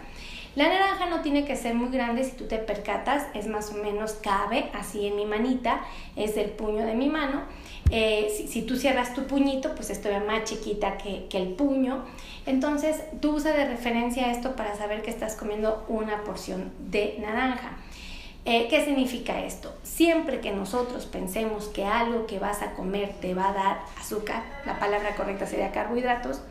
[0.55, 3.75] La naranja no tiene que ser muy grande si tú te percatas, es más o
[3.75, 5.81] menos cabe así en mi manita,
[6.15, 7.43] es del puño de mi mano.
[7.91, 12.05] Eh, si, tú cierras tu puñito, pues esto es más chiquita que, que el puño.
[12.45, 17.77] Entonces tú usa de referencia esto para saber que estás comiendo una porción de naranja.
[18.51, 19.71] Eh, ¿Qué significa esto?
[19.83, 24.41] Siempre que nosotros pensemos que algo que vas a comer te va a dar azúcar,
[24.65, 26.41] la palabra correcta sería carbohidratos,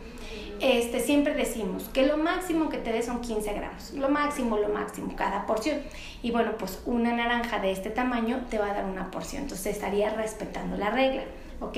[0.61, 4.69] este, siempre decimos que lo máximo que te dé son 15 gramos, lo máximo, lo
[4.69, 5.81] máximo, cada porción.
[6.23, 9.75] Y bueno, pues una naranja de este tamaño te va a dar una porción, entonces
[9.75, 11.25] estaría respetando la regla.
[11.61, 11.77] ¿Ok?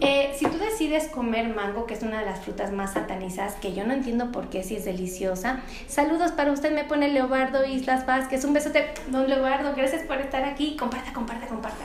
[0.00, 3.74] Eh, si tú decides comer mango, que es una de las frutas más satanizadas, que
[3.74, 8.06] yo no entiendo por qué, si es deliciosa, saludos para usted, me pone Leobardo Islas
[8.06, 11.84] Vázquez, un besote, don Leobardo, gracias por estar aquí, comparta, comparta, comparta.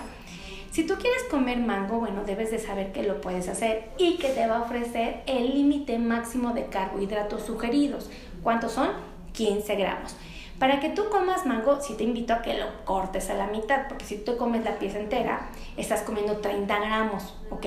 [0.72, 4.30] Si tú quieres comer mango, bueno, debes de saber que lo puedes hacer y que
[4.30, 8.10] te va a ofrecer el límite máximo de carbohidratos sugeridos.
[8.42, 8.90] ¿Cuántos son?
[9.34, 10.16] 15 gramos.
[10.64, 13.90] Para que tú comas mango, sí te invito a que lo cortes a la mitad,
[13.90, 17.66] porque si tú comes la pieza entera, estás comiendo 30 gramos, ¿ok?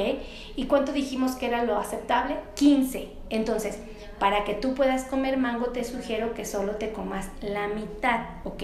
[0.57, 2.39] ¿Y cuánto dijimos que era lo aceptable?
[2.55, 3.11] 15.
[3.29, 3.81] Entonces,
[4.19, 8.63] para que tú puedas comer mango, te sugiero que solo te comas la mitad, ¿ok?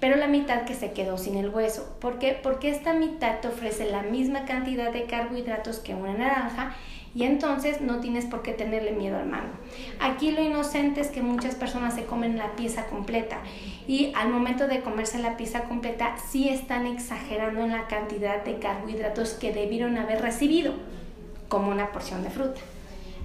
[0.00, 1.96] Pero la mitad que se quedó sin el hueso.
[2.00, 2.38] ¿Por qué?
[2.40, 6.76] Porque esta mitad te ofrece la misma cantidad de carbohidratos que una naranja
[7.14, 9.54] y entonces no tienes por qué tenerle miedo al mango.
[9.98, 13.38] Aquí lo inocente es que muchas personas se comen la pieza completa
[13.88, 18.58] y al momento de comerse la pieza completa sí están exagerando en la cantidad de
[18.58, 20.74] carbohidratos que debieron haber recibido,
[21.48, 22.60] como una porción de fruta.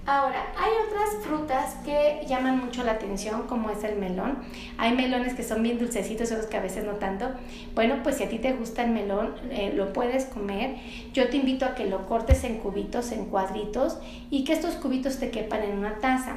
[0.05, 4.39] Ahora, hay otras frutas que llaman mucho la atención, como es el melón.
[4.77, 7.31] Hay melones que son bien dulcecitos, otros que a veces no tanto.
[7.73, 10.75] Bueno, pues si a ti te gusta el melón, eh, lo puedes comer.
[11.13, 13.97] Yo te invito a que lo cortes en cubitos, en cuadritos,
[14.29, 16.35] y que estos cubitos te quepan en una taza.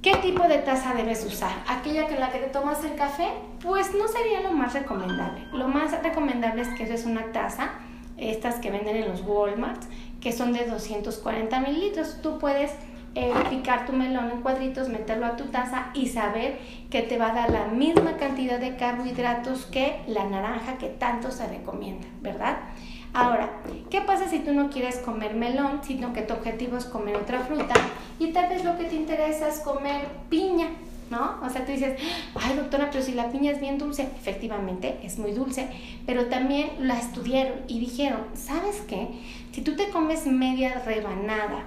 [0.00, 1.64] ¿Qué tipo de taza debes usar?
[1.66, 3.30] ¿Aquella con la que te tomas el café?
[3.60, 5.44] Pues no sería lo más recomendable.
[5.52, 7.70] Lo más recomendable es que uses una taza,
[8.16, 9.82] estas que venden en los Walmart,
[10.24, 12.16] que son de 240 mililitros.
[12.22, 12.72] Tú puedes
[13.14, 16.58] eh, picar tu melón en cuadritos, meterlo a tu taza y saber
[16.90, 21.30] que te va a dar la misma cantidad de carbohidratos que la naranja que tanto
[21.30, 22.56] se recomienda, ¿verdad?
[23.12, 23.50] Ahora,
[23.90, 27.40] ¿qué pasa si tú no quieres comer melón, sino que tu objetivo es comer otra
[27.40, 27.74] fruta
[28.18, 30.70] y tal vez lo que te interesa es comer piña?
[31.10, 31.38] ¿no?
[31.44, 32.00] O sea, tú dices,
[32.34, 35.68] ay doctora, pero si la piña es bien dulce, efectivamente es muy dulce,
[36.06, 39.08] pero también la estudiaron y dijeron, ¿sabes qué?
[39.54, 41.62] Si tú te comes media rebanada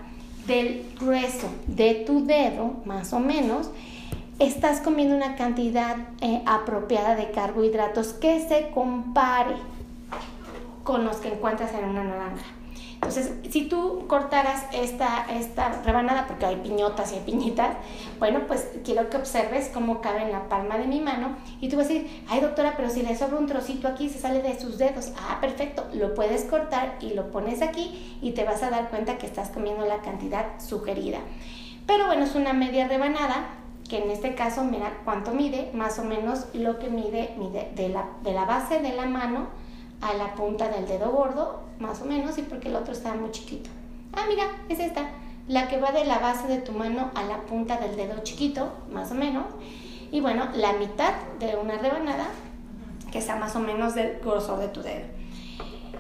[0.46, 3.70] del grueso de tu dedo, más o menos,
[4.40, 9.56] estás comiendo una cantidad eh, apropiada de carbohidratos que se compare
[10.84, 12.46] con los que encuentras en una naranja.
[12.98, 17.78] Entonces, si tú cortaras esta, esta rebanada, porque hay piñotas y hay piñitas,
[18.18, 21.78] bueno, pues quiero que observes cómo cabe en la palma de mi mano y tú
[21.78, 24.60] vas a decir, ay doctora, pero si le sobra un trocito aquí, se sale de
[24.60, 25.12] sus dedos.
[25.16, 29.20] Ah, perfecto, lo puedes cortar y lo pones aquí y te vas a dar cuenta
[29.20, 31.20] que estás comiendo la cantidad sugerida.
[31.86, 33.48] Pero bueno, es una media rebanada,
[33.88, 37.90] que en este caso, mira cuánto mide, más o menos lo que mide, mide de,
[37.90, 39.48] la, de la base de la mano
[40.02, 43.32] a la punta del dedo gordo, más o menos, y porque el otro está muy
[43.32, 43.70] chiquito.
[44.14, 45.10] Ah, mira, es esta,
[45.48, 48.72] la que va de la base de tu mano a la punta del dedo chiquito,
[48.92, 49.46] más o menos.
[50.12, 52.28] Y bueno, la mitad de una rebanada,
[53.12, 55.06] que sea más o menos del grosor de tu dedo.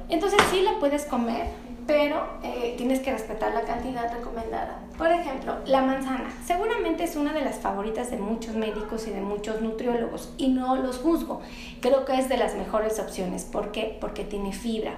[0.09, 1.47] Entonces sí la puedes comer,
[1.87, 4.79] pero eh, tienes que respetar la cantidad recomendada.
[4.97, 6.29] Por ejemplo, la manzana.
[6.45, 10.75] Seguramente es una de las favoritas de muchos médicos y de muchos nutriólogos y no
[10.75, 11.41] los juzgo.
[11.79, 13.45] Creo que es de las mejores opciones.
[13.45, 13.97] ¿Por qué?
[14.01, 14.95] Porque tiene fibra.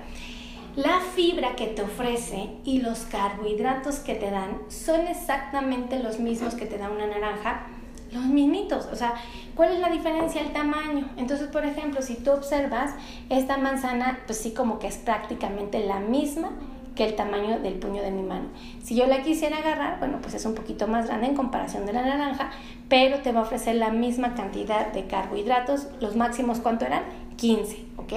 [0.75, 6.55] La fibra que te ofrece y los carbohidratos que te dan son exactamente los mismos
[6.55, 7.67] que te da una naranja,
[8.11, 8.87] los mismitos.
[8.91, 9.13] O sea,
[9.55, 10.41] ¿cuál es la diferencia?
[10.41, 11.09] El tamaño.
[11.17, 12.93] Entonces, por ejemplo, si tú observas,
[13.29, 16.51] esta manzana, pues sí como que es prácticamente la misma
[16.99, 18.49] que el tamaño del puño de mi mano.
[18.83, 21.93] Si yo la quisiera agarrar, bueno, pues es un poquito más grande en comparación de
[21.93, 22.51] la naranja,
[22.89, 25.87] pero te va a ofrecer la misma cantidad de carbohidratos.
[26.01, 27.03] Los máximos, ¿cuánto eran?
[27.37, 28.13] 15, ¿ok?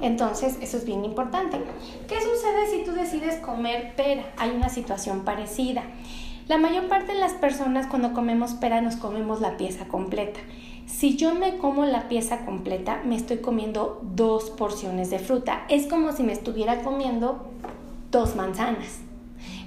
[0.00, 1.58] Entonces, eso es bien importante.
[2.08, 4.24] ¿Qué sucede si tú decides comer pera?
[4.38, 5.82] Hay una situación parecida.
[6.48, 10.40] La mayor parte de las personas cuando comemos pera nos comemos la pieza completa.
[10.86, 15.66] Si yo me como la pieza completa, me estoy comiendo dos porciones de fruta.
[15.68, 17.50] Es como si me estuviera comiendo
[18.16, 19.00] dos manzanas.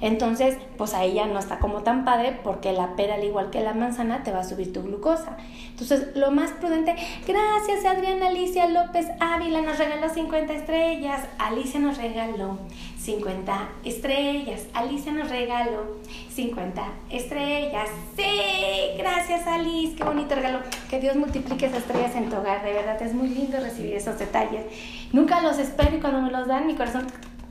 [0.02, 3.62] Entonces, pues ahí ya no está como tan padre porque la pera, al igual que
[3.62, 5.38] la manzana, te va a subir tu glucosa.
[5.70, 6.96] Entonces, lo más prudente,
[7.28, 11.28] gracias Adriana Alicia López Ávila, nos regaló 50 estrellas.
[11.38, 12.58] Alicia nos regaló
[12.98, 14.66] 50 estrellas.
[14.74, 15.98] Alicia nos regaló
[16.34, 16.82] 50
[17.12, 17.90] estrellas.
[18.16, 20.62] Sí, gracias Alice, qué bonito regalo.
[20.90, 22.64] Que Dios multiplique esas estrellas en tu hogar.
[22.64, 24.66] De verdad, es muy lindo recibir esos detalles.
[25.14, 27.06] Nunca los espero y cuando me los dan, mi corazón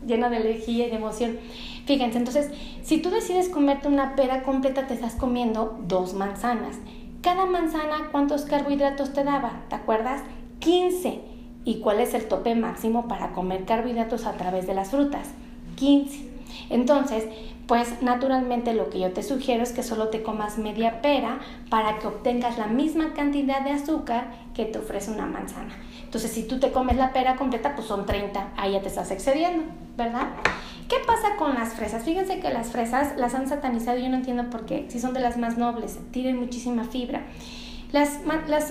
[0.08, 1.38] llena de alegría y de emoción.
[1.86, 2.50] Fíjense, entonces,
[2.82, 6.76] si tú decides comerte una pera completa, te estás comiendo dos manzanas.
[7.22, 9.62] Cada manzana, ¿cuántos carbohidratos te daba?
[9.68, 10.22] ¿Te acuerdas?
[10.60, 11.20] 15.
[11.64, 15.28] ¿Y cuál es el tope máximo para comer carbohidratos a través de las frutas?
[15.76, 16.28] 15.
[16.70, 17.24] Entonces,
[17.66, 21.98] pues naturalmente lo que yo te sugiero es que solo te comas media pera para
[21.98, 25.74] que obtengas la misma cantidad de azúcar que te ofrece una manzana.
[26.08, 29.10] Entonces, si tú te comes la pera completa, pues son 30, ahí ya te estás
[29.10, 30.28] excediendo, ¿verdad?
[30.88, 32.02] ¿Qué pasa con las fresas?
[32.02, 35.20] Fíjense que las fresas las han satanizado, yo no entiendo por qué, si son de
[35.20, 37.26] las más nobles, tienen muchísima fibra.
[37.92, 38.20] Las,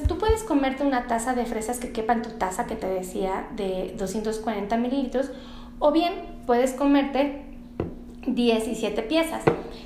[0.07, 3.45] tú puedes comerte una taza de fresas que quepa en tu taza que te decía
[3.55, 5.29] de 240 mililitros,
[5.77, 6.13] o bien
[6.47, 7.45] puedes comerte
[8.25, 9.43] 17 piezas.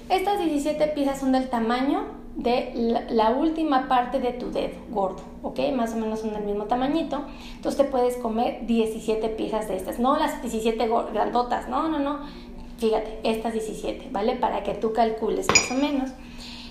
[0.08, 5.60] Estas 17 piezas son del tamaño de la, última parte de tu dedo gordo, ¿ok?
[5.76, 7.24] Más o menos son del mismo tamañito.
[7.56, 12.20] Entonces te puedes comer 17 piezas de estas, no las 17 grandotas, no, no, no.
[12.78, 14.36] fíjate, estas 17, ¿vale?
[14.36, 16.12] Para que tú calcules más o menos.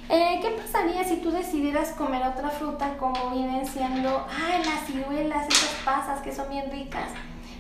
[0.09, 5.47] Eh, ¿Qué pasaría si tú decidieras comer otra fruta como vienen siendo, ay, las ciruelas,
[5.49, 7.11] esas pasas que son bien ricas?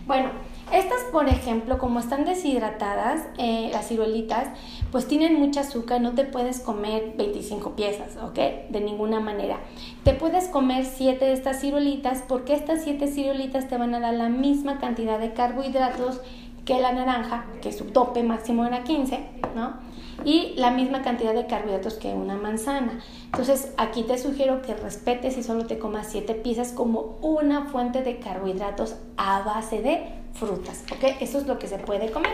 [0.06, 0.30] Bueno,
[0.72, 4.48] estas, por ejemplo, como están deshidratadas, eh, las ciruelitas,
[4.92, 8.38] pues tienen mucha azúcar, no te puedes comer 25 piezas, ¿ok?
[8.70, 9.58] De ninguna manera.
[10.04, 14.14] Te puedes comer 7 de estas ciruelitas porque estas 7 ciruelitas te van a dar
[14.14, 16.20] la misma cantidad de carbohidratos
[16.64, 19.18] que la naranja, que su tope máximo era 15,
[19.56, 19.89] ¿no?
[20.24, 23.00] Y la misma cantidad de carbohidratos que una manzana.
[23.26, 28.02] Entonces aquí te sugiero que respetes y solo te comas 7 piezas como una fuente
[28.02, 30.02] de carbohidratos a base de
[30.34, 31.16] frutas, ¿ok?
[31.20, 32.32] Eso es lo que se puede comer.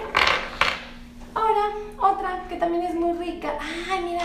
[1.35, 3.53] Ahora, otra que también es muy rica.
[3.91, 4.23] Ay, mira,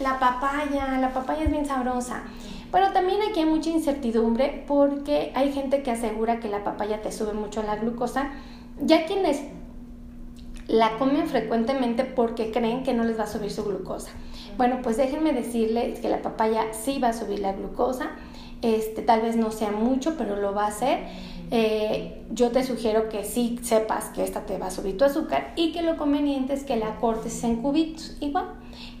[0.00, 2.22] la papaya, la papaya es bien sabrosa.
[2.70, 7.12] Bueno, también aquí hay mucha incertidumbre porque hay gente que asegura que la papaya te
[7.12, 8.30] sube mucho la glucosa.
[8.80, 9.42] Ya quienes
[10.68, 14.10] la comen frecuentemente porque creen que no les va a subir su glucosa.
[14.56, 18.10] Bueno, pues déjenme decirles que la papaya sí va a subir la glucosa.
[18.62, 21.00] Este, tal vez no sea mucho, pero lo va a hacer.
[21.50, 25.52] Eh, yo te sugiero que sí sepas que esta te va a subir tu azúcar
[25.56, 28.16] y que lo conveniente es que la cortes en cubitos.
[28.20, 28.46] Igual,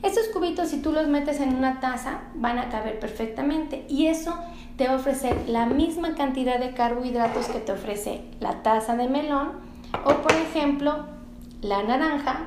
[0.02, 4.36] estos cubitos si tú los metes en una taza van a caber perfectamente y eso
[4.76, 9.08] te va a ofrecer la misma cantidad de carbohidratos que te ofrece la taza de
[9.08, 9.52] melón
[10.04, 11.06] o por ejemplo
[11.64, 12.40] la naranja,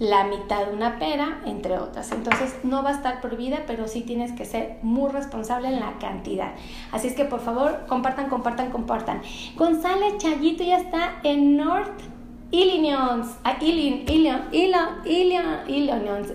[0.00, 2.10] la mitad de una pera, entre otras.
[2.10, 5.98] Entonces no va a estar prohibida, pero sí tienes que ser muy responsable en la
[6.00, 6.50] cantidad.
[6.90, 9.22] Así es que por favor, compartan, compartan, compartan.
[9.54, 12.00] González Chayito ya está en North
[12.50, 13.26] Illinois.
[13.44, 14.04] Ah, Illinois,
[14.52, 16.26] Illinois, Illinois, Illinois.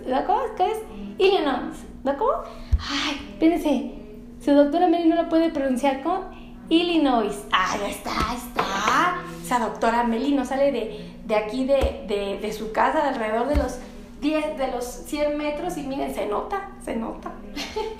[0.55, 0.77] ¿Qué es?
[1.17, 1.75] Illinois.
[2.03, 2.31] ¿De cómo?
[2.79, 3.91] Ay, espérense.
[4.39, 6.29] Su doctora Mary no lo puede pronunciar como
[6.69, 7.43] Illinois.
[7.51, 9.23] Ah, ya está, está.
[9.43, 13.55] Esa doctora Meli no sale de, de aquí, de, de, de, su casa, alrededor de
[13.55, 13.77] los
[14.21, 17.31] 10, de los 100 metros, y miren, se nota, se nota.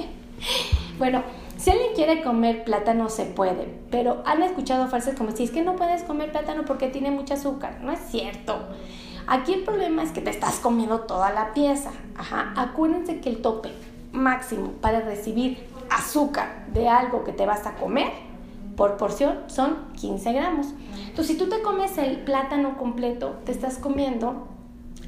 [0.97, 1.23] bueno,
[1.57, 5.63] si alguien quiere comer plátano, se puede, pero han escuchado frases como si es que
[5.63, 7.79] no puedes comer plátano porque tiene mucho azúcar.
[7.81, 8.57] No es cierto.
[9.27, 11.91] Aquí el problema es que te estás comiendo toda la pieza.
[12.17, 12.53] Ajá.
[12.57, 13.71] Acuérdense que el tope
[14.11, 18.11] máximo para recibir azúcar de algo que te vas a comer
[18.75, 20.67] por porción son 15 gramos.
[21.07, 24.47] Entonces, si tú te comes el plátano completo, te estás comiendo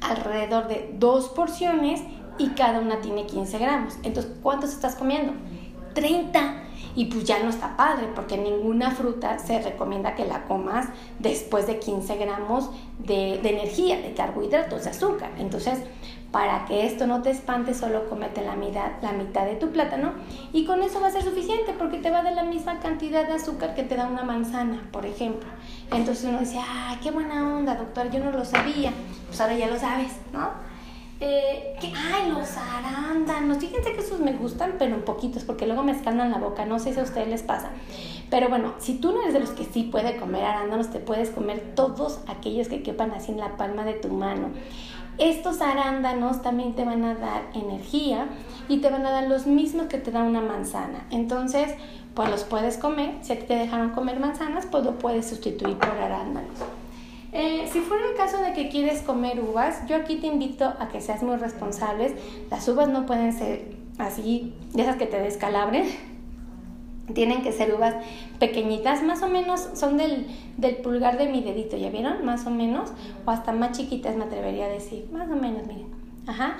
[0.00, 2.02] alrededor de dos porciones
[2.38, 3.94] y cada una tiene 15 gramos.
[4.02, 5.32] Entonces, ¿cuántos estás comiendo?
[5.94, 6.62] 30.
[6.94, 10.86] Y pues ya no está padre, porque ninguna fruta se recomienda que la comas
[11.18, 15.30] después de 15 gramos de, de energía, de carbohidratos, de azúcar.
[15.38, 15.80] Entonces,
[16.30, 20.12] para que esto no te espante, solo comete la mitad, la mitad de tu plátano
[20.52, 23.34] y con eso va a ser suficiente porque te va a la misma cantidad de
[23.34, 25.48] azúcar que te da una manzana, por ejemplo.
[25.92, 28.92] Entonces uno dice, ah, qué buena onda, doctor, yo no lo sabía.
[29.26, 30.50] Pues ahora ya lo sabes, ¿no?
[31.18, 33.58] Eh, ay, los arándanos.
[33.58, 36.66] Fíjense que esos me gustan, pero un poquitos, porque luego me escandan la boca.
[36.66, 37.70] No sé si a ustedes les pasa.
[38.28, 41.30] Pero bueno, si tú no eres de los que sí puede comer arándanos, te puedes
[41.30, 44.50] comer todos aquellos que quepan así en la palma de tu mano.
[45.18, 48.26] Estos arándanos también te van a dar energía
[48.68, 51.06] y te van a dar los mismos que te da una manzana.
[51.10, 51.74] Entonces,
[52.14, 53.14] pues los puedes comer.
[53.22, 56.58] Si a ti te dejaron comer manzanas, pues lo puedes sustituir por arándanos.
[57.32, 60.88] Eh, si fuera el caso de que quieres comer uvas, yo aquí te invito a
[60.88, 62.12] que seas muy responsables.
[62.50, 66.15] Las uvas no pueden ser así, de esas que te descalabren
[67.14, 67.94] tienen que ser uvas
[68.38, 70.26] pequeñitas, más o menos son del,
[70.56, 72.24] del, pulgar de mi dedito, ¿ya vieron?
[72.24, 72.92] Más o menos,
[73.24, 75.95] o hasta más chiquitas me atrevería a decir, más o menos, miren.
[76.26, 76.56] Ajá.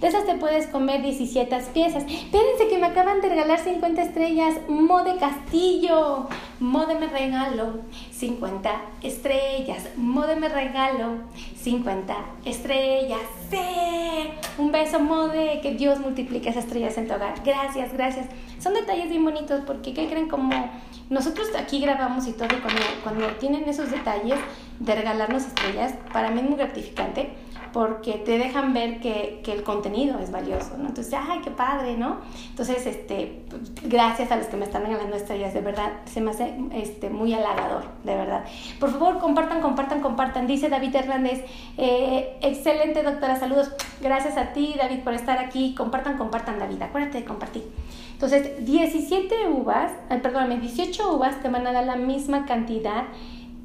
[0.00, 2.04] De esas te puedes comer 17 piezas.
[2.04, 4.54] Espérense que me acaban de regalar 50 estrellas.
[4.66, 6.26] Mode Castillo.
[6.58, 7.80] Mode me regalo
[8.12, 8.70] 50
[9.02, 9.90] estrellas.
[9.96, 11.18] Mode me regalo
[11.54, 12.16] 50
[12.46, 13.20] estrellas.
[13.50, 14.30] ¡Sí!
[14.56, 15.60] Un beso, Mode.
[15.60, 17.34] Que Dios multiplique esas estrellas en tu hogar.
[17.44, 18.26] Gracias, gracias.
[18.58, 20.28] Son detalles bien bonitos porque, ¿qué creen?
[20.28, 20.70] Como
[21.10, 24.38] nosotros aquí grabamos y todo, cuando, cuando tienen esos detalles
[24.78, 27.34] de regalarnos estrellas, para mí es muy gratificante
[27.72, 30.88] porque te dejan ver que, que, el contenido es valioso, ¿no?
[30.88, 32.18] Entonces, ¡ay, qué padre, ¿no?
[32.48, 33.42] Entonces, este,
[33.82, 37.32] gracias a los que me están regalando estrellas, de verdad, se me hace este, muy
[37.34, 38.44] halagador, de verdad.
[38.78, 40.46] Por favor, compartan, compartan, compartan.
[40.46, 41.44] Dice David Hernández,
[41.76, 43.72] eh, excelente doctora, saludos.
[44.00, 45.74] Gracias a ti, David, por estar aquí.
[45.74, 47.64] Compartan, compartan, David, acuérdate de compartir.
[48.12, 53.04] Entonces, 17 uvas, perdóname, 18 uvas te van a dar la misma cantidad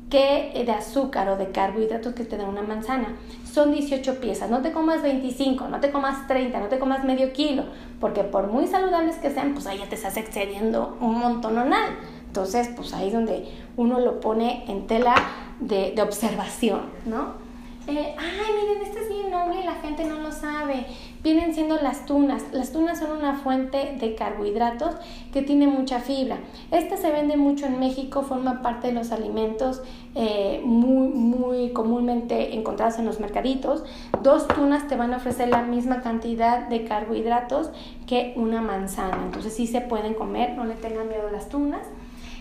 [0.09, 3.15] que de azúcar o de carbohidratos que te da una manzana.
[3.55, 7.31] Son 18 piezas, no te comas 25, no te comas 30, no te comas medio
[7.31, 7.63] kilo,
[8.01, 11.95] porque por muy saludables que sean, pues ahí ya te estás excediendo un montón montononal.
[12.27, 13.47] Entonces, pues ahí es donde
[13.77, 15.15] uno lo pone en tela
[15.61, 17.45] de, observación, ¿no?
[17.87, 20.85] eh, ay, miren, este es bien noble la gente no lo sabe.
[21.25, 22.43] Vienen siendo las tunas.
[22.51, 24.93] Las tunas son una fuente de carbohidratos
[25.33, 26.37] que tiene mucha fibra.
[26.69, 29.81] Esta se vende mucho en México, forma parte de los alimentos
[30.13, 33.83] eh, muy, muy comúnmente encontrados en los mercaditos.
[34.21, 37.71] Dos tunas te van a ofrecer la misma cantidad de carbohidratos
[38.05, 39.17] que una manzana.
[39.25, 41.87] Entonces sí se pueden comer, no le tengan miedo a las tunas.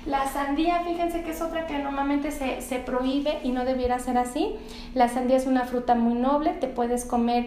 [0.04, 4.18] La sandía, fíjense que es otra que normalmente se, se prohíbe y no debiera ser
[4.18, 4.54] así.
[4.94, 7.46] La sandía es una fruta muy noble, te puedes comer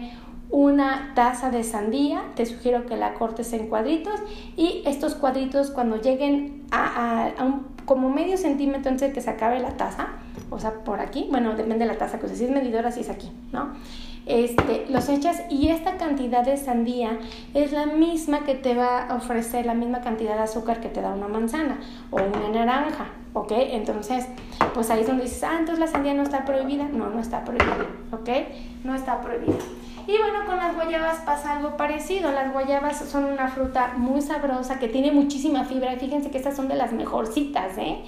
[0.50, 4.20] una taza de sandía, te sugiero que la cortes en cuadritos
[4.56, 9.30] y estos cuadritos cuando lleguen a, a, un, como medio centímetro antes de que se
[9.30, 10.08] acabe la taza,
[10.50, 13.10] o sea, por aquí, bueno, depende de la taza, pues si es medidora, si es
[13.10, 13.72] aquí, ¿no?
[14.28, 17.18] este, los echas y esta cantidad de sandía
[17.54, 21.00] es la misma que te va a ofrecer la misma cantidad de azúcar que te
[21.00, 21.80] da una manzana
[22.10, 23.52] o una naranja, ¿ok?
[23.52, 24.26] Entonces,
[24.74, 26.88] pues ahí es donde dices, ah, entonces la sandía no está prohibida.
[26.92, 28.28] No, no está prohibida, ¿ok?
[28.84, 29.56] No está prohibida.
[30.08, 32.32] Y bueno, con las guayabas pasa algo parecido.
[32.32, 35.94] Las guayabas son una fruta muy sabrosa que tiene muchísima fibra.
[35.96, 37.98] Fíjense que estas son de las mejorcitas, ¿eh?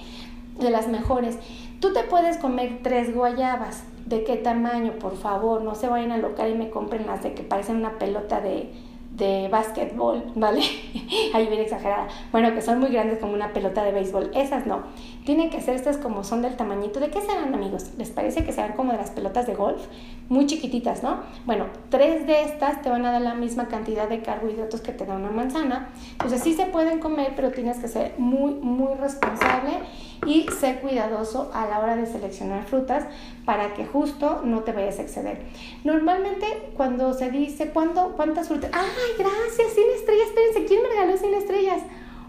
[0.59, 1.37] De las mejores.
[1.79, 6.17] Tú te puedes comer tres guayabas de qué tamaño, por favor, no se vayan a
[6.17, 8.73] local y me compren las de que parecen una pelota de,
[9.11, 10.61] de básquetbol, ¿vale?
[11.35, 12.07] Ahí bien exagerada.
[12.31, 14.31] Bueno, que son muy grandes como una pelota de béisbol.
[14.33, 14.81] Esas no.
[15.25, 16.99] Tienen que ser estas como son del tamañito.
[16.99, 17.91] ¿De qué serán, amigos?
[17.97, 19.81] ¿Les parece que sean como de las pelotas de golf?
[20.29, 21.17] Muy chiquititas, ¿no?
[21.45, 25.05] Bueno, tres de estas te van a dar la misma cantidad de carbohidratos que te
[25.05, 25.89] da una manzana.
[26.13, 29.79] Entonces sí se pueden comer, pero tienes que ser muy, muy responsable
[30.25, 33.05] y ser cuidadoso a la hora de seleccionar frutas
[33.45, 35.41] para que justo no te vayas a exceder.
[35.83, 39.73] Normalmente cuando se dice ¿cuánto, cuántas frutas, ¡ay, gracias!
[39.73, 41.81] 100 estrellas, espérense, ¿quién me regaló 100 estrellas?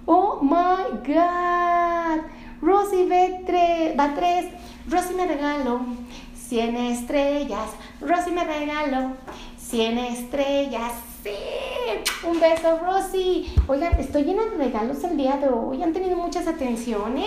[0.07, 2.24] ¡Oh, my God!
[2.63, 4.47] Rosy va 3,
[4.89, 5.81] Rosy me regaló
[6.37, 9.15] 100 estrellas, Rosy me regaló
[9.59, 10.93] 100 estrellas,
[11.25, 11.31] sí,
[12.25, 13.53] un beso Rosy.
[13.67, 17.27] Oigan, estoy llena de regalos el día de hoy, han tenido muchas atenciones,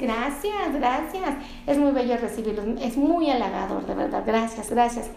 [0.00, 1.34] gracias, gracias.
[1.66, 5.10] Es muy bello recibirlos, es muy halagador, de verdad, gracias, gracias.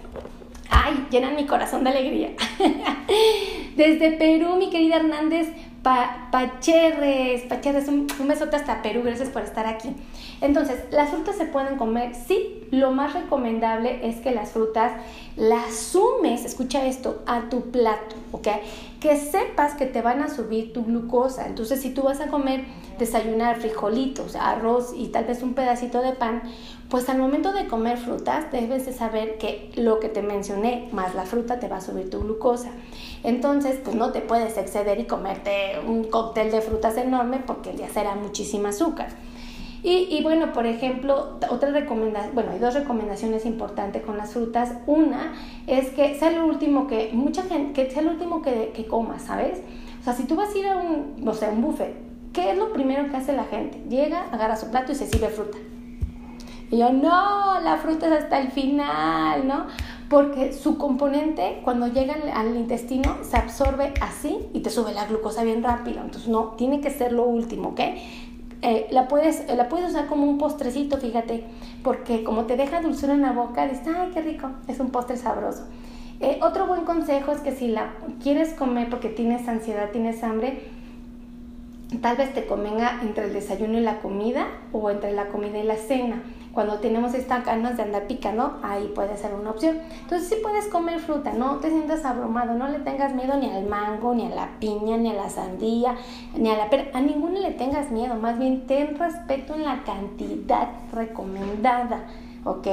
[0.69, 2.31] Ay, llenan mi corazón de alegría.
[3.77, 5.47] Desde Perú, mi querida Hernández,
[5.83, 9.93] pa Pacherres, Pacherres, un, un besote hasta Perú, gracias por estar aquí.
[10.41, 14.93] Entonces, las frutas se pueden comer, sí, lo más recomendable es que las frutas
[15.35, 18.47] las sumes, escucha esto, a tu plato, ¿ok?
[18.99, 21.47] Que sepas que te van a subir tu glucosa.
[21.47, 22.65] Entonces, si tú vas a comer,
[22.97, 26.43] desayunar frijolitos, arroz y tal vez un pedacito de pan,
[26.93, 31.15] pues al momento de comer frutas debes de saber que lo que te mencioné más
[31.15, 32.69] la fruta te va a subir tu glucosa.
[33.23, 37.89] Entonces, pues no te puedes exceder y comerte un cóctel de frutas enorme porque ya
[37.89, 39.07] será muchísima azúcar.
[39.81, 44.73] Y, bueno, por ejemplo, otra recomendación, bueno, hay dos recomendaciones importantes con las frutas.
[44.85, 45.33] Una
[45.65, 49.23] es que sea lo último que, mucha gente, que sea lo último que, que comas,
[49.23, 49.61] ¿sabes?
[49.99, 51.95] O sea, si tú vas a ir a un, no sé, un buffet,
[52.33, 53.81] ¿qué es lo primero que hace la gente?
[53.89, 55.57] Llega, agarra su plato y se sirve fruta.
[56.73, 59.65] Y yo, no, la fruta es hasta el final, ¿no?
[60.13, 65.43] porque su componente cuando llega al intestino se absorbe así y te sube la glucosa
[65.43, 66.01] bien rápido.
[66.01, 67.79] Entonces no, tiene que ser lo último, ¿ok?
[68.61, 71.45] Eh, la, puedes, la puedes usar como un postrecito, fíjate,
[71.83, 75.17] porque como te deja dulzura en la boca, dices, ay, qué rico, es un postre
[75.17, 75.63] sabroso.
[76.19, 80.61] Eh, otro buen consejo es que si la quieres comer porque tienes ansiedad, tienes hambre,
[82.01, 85.63] tal vez te convenga entre el desayuno y la comida o entre la comida y
[85.63, 86.23] la cena.
[86.53, 89.79] Cuando tenemos estas ganas de andar picando, ahí puede ser una opción.
[90.01, 93.65] Entonces sí puedes comer fruta, no te sientas abrumado, no le tengas miedo ni al
[93.65, 95.95] mango, ni a la piña, ni a la sandía,
[96.37, 99.83] ni a la pera, a ninguno le tengas miedo, más bien ten respeto en la
[99.83, 102.05] cantidad recomendada,
[102.43, 102.67] ¿ok?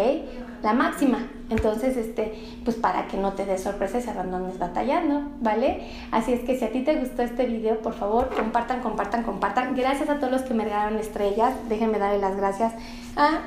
[0.63, 1.27] La máxima.
[1.49, 5.89] Entonces, este, pues para que no te des sorpresa y abandones batallando, ¿vale?
[6.13, 9.75] Así es que si a ti te gustó este video, por favor, compartan, compartan, compartan.
[9.75, 11.55] Gracias a todos los que me regalaron estrellas.
[11.69, 12.75] Déjenme darle las gracias
[13.17, 13.41] a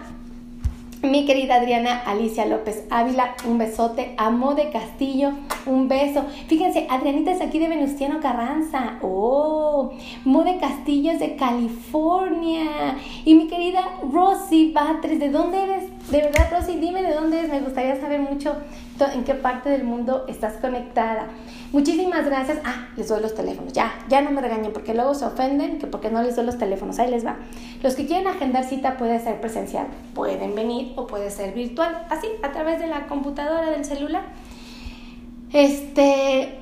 [1.03, 4.15] mi querida Adriana Alicia López Ávila, un besote.
[4.17, 5.33] Amo de Castillo,
[5.65, 6.23] un beso.
[6.47, 8.99] Fíjense, Adrianita es aquí de Venustiano Carranza.
[9.01, 9.91] Oh,
[10.23, 12.97] Mode Castillo es de California.
[13.25, 13.81] Y mi querida
[14.11, 15.83] Rosy Batres, ¿de dónde eres?
[16.09, 17.51] De verdad, Rosy, dime de dónde eres.
[17.51, 18.55] Me gustaría saber mucho
[19.13, 21.27] en qué parte del mundo estás conectada.
[21.73, 22.59] Muchísimas gracias.
[22.63, 23.73] Ah, les doy los teléfonos.
[23.73, 26.59] Ya, ya no me regañen porque luego se ofenden que porque no les doy los
[26.59, 26.99] teléfonos.
[26.99, 27.37] Ahí les va.
[27.81, 32.27] Los que quieren agendar cita puede ser presencial, pueden venir o puede ser virtual, así
[32.43, 34.21] a través de la computadora del celular.
[35.51, 36.59] Este,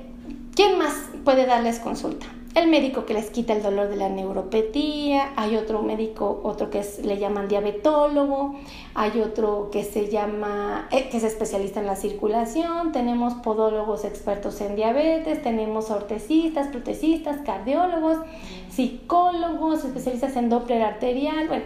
[0.55, 0.93] ¿quién más
[1.25, 2.27] puede darles consulta?
[2.53, 6.83] El médico que les quita el dolor de la neuropatía, hay otro médico, otro que
[7.03, 8.55] le llaman diabetólogo,
[8.93, 14.59] hay otro que se llama, eh, que es especialista en la circulación, tenemos podólogos expertos
[14.59, 18.17] en diabetes, tenemos ortesistas, protecistas, cardiólogos,
[18.69, 21.63] psicólogos, especialistas en Doppler arterial, bueno,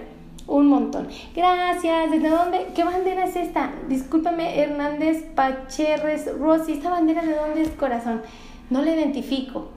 [0.47, 1.07] un montón.
[1.35, 2.11] Gracias.
[2.11, 2.67] ¿Desde dónde?
[2.75, 3.73] ¿Qué bandera es esta?
[3.89, 6.73] Discúlpame, Hernández Pacherres Rossi.
[6.73, 8.21] ¿Esta bandera de dónde es, corazón?
[8.69, 9.69] No la identifico.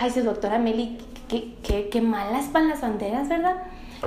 [0.00, 3.56] Ay, su doctora Meli, qué, qué, qué malas van las banderas, ¿verdad?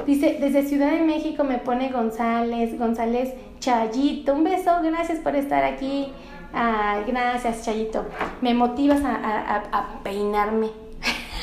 [0.05, 4.33] Dice, desde Ciudad de México me pone González, González Chayito.
[4.33, 6.11] Un beso, gracias por estar aquí.
[7.07, 8.05] Gracias, Chayito.
[8.41, 10.69] Me motivas a, a, a peinarme.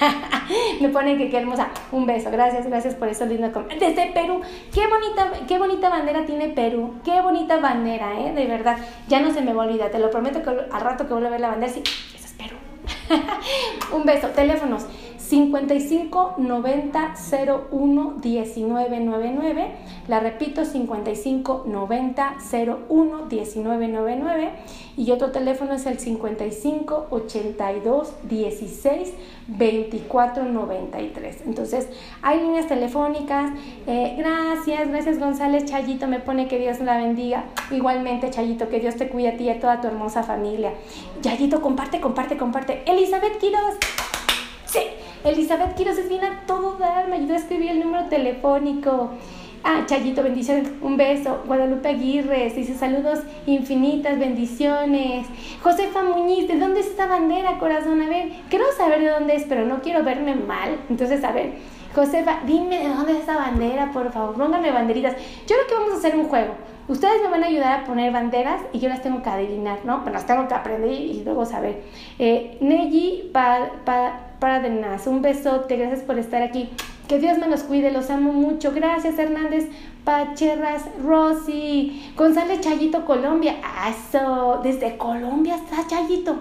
[0.80, 1.68] me pone que qué hermosa.
[1.92, 3.48] Un beso, gracias, gracias por eso lindo.
[3.78, 4.40] Desde Perú,
[4.72, 6.94] qué bonita, qué bonita bandera tiene Perú.
[7.04, 8.32] Qué bonita bandera, ¿eh?
[8.32, 8.78] De verdad.
[9.08, 11.28] Ya no se me va a olvidar, te lo prometo que al rato que vuelva
[11.28, 11.82] a ver la bandera, sí.
[13.92, 14.82] Un beso, teléfonos
[15.28, 17.14] 55 90
[17.72, 19.68] 01 1999.
[20.08, 22.36] La repito, 55 90
[22.88, 24.50] 01 1999.
[24.96, 29.12] Y otro teléfono es el 55 82 16
[29.48, 31.42] 24 93.
[31.46, 31.88] Entonces,
[32.22, 33.52] hay líneas telefónicas.
[33.86, 35.64] Eh, gracias, gracias González.
[35.64, 37.44] Chayito me pone que Dios la bendiga.
[37.70, 40.72] Igualmente, Chayito, que Dios te cuide a ti y a toda tu hermosa familia.
[41.22, 42.82] Chayito, comparte, comparte, comparte.
[42.86, 43.78] Elizabeth Quiroz.
[45.24, 47.08] Elizabeth Quiroz es bien a todo dar.
[47.08, 49.10] Me ayudó a escribir el número telefónico.
[49.66, 51.42] Ah, Chayito, bendiciones, un beso.
[51.46, 55.26] Guadalupe Aguirre, dice saludos infinitas, bendiciones.
[55.62, 58.02] Josefa Muñiz, ¿de dónde es esta bandera, corazón?
[58.02, 60.78] A ver, quiero saber de dónde es, pero no quiero verme mal.
[60.90, 61.54] Entonces, a ver,
[61.94, 65.14] Josefa, dime de dónde es esta bandera, por favor, pónganme banderitas.
[65.46, 66.52] Yo creo que vamos a hacer un juego.
[66.86, 70.04] Ustedes me van a ayudar a poner banderas y yo las tengo que adivinar, ¿no?
[70.04, 71.82] Pero las tengo que aprender y luego saber.
[72.18, 76.68] Eh, Neji pa, pa, Paradenas, un besote, gracias por estar aquí.
[77.08, 78.72] Que Dios me los cuide, los amo mucho.
[78.74, 79.70] Gracias, Hernández
[80.04, 82.12] Pacherras Rosy.
[82.14, 83.54] González Chayito, Colombia.
[83.88, 86.36] Eso, desde Colombia está Chayito.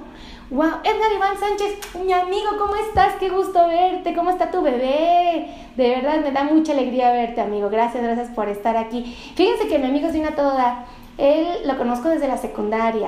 [0.49, 3.13] Wow, Edgar Iván Sánchez, mi amigo, ¿cómo estás?
[3.21, 4.13] Qué gusto verte.
[4.13, 5.47] ¿Cómo está tu bebé?
[5.77, 7.69] De verdad me da mucha alegría verte, amigo.
[7.69, 9.15] Gracias, gracias por estar aquí.
[9.35, 10.87] Fíjense que mi amigo es una toda.
[11.17, 13.07] Él lo conozco desde la secundaria.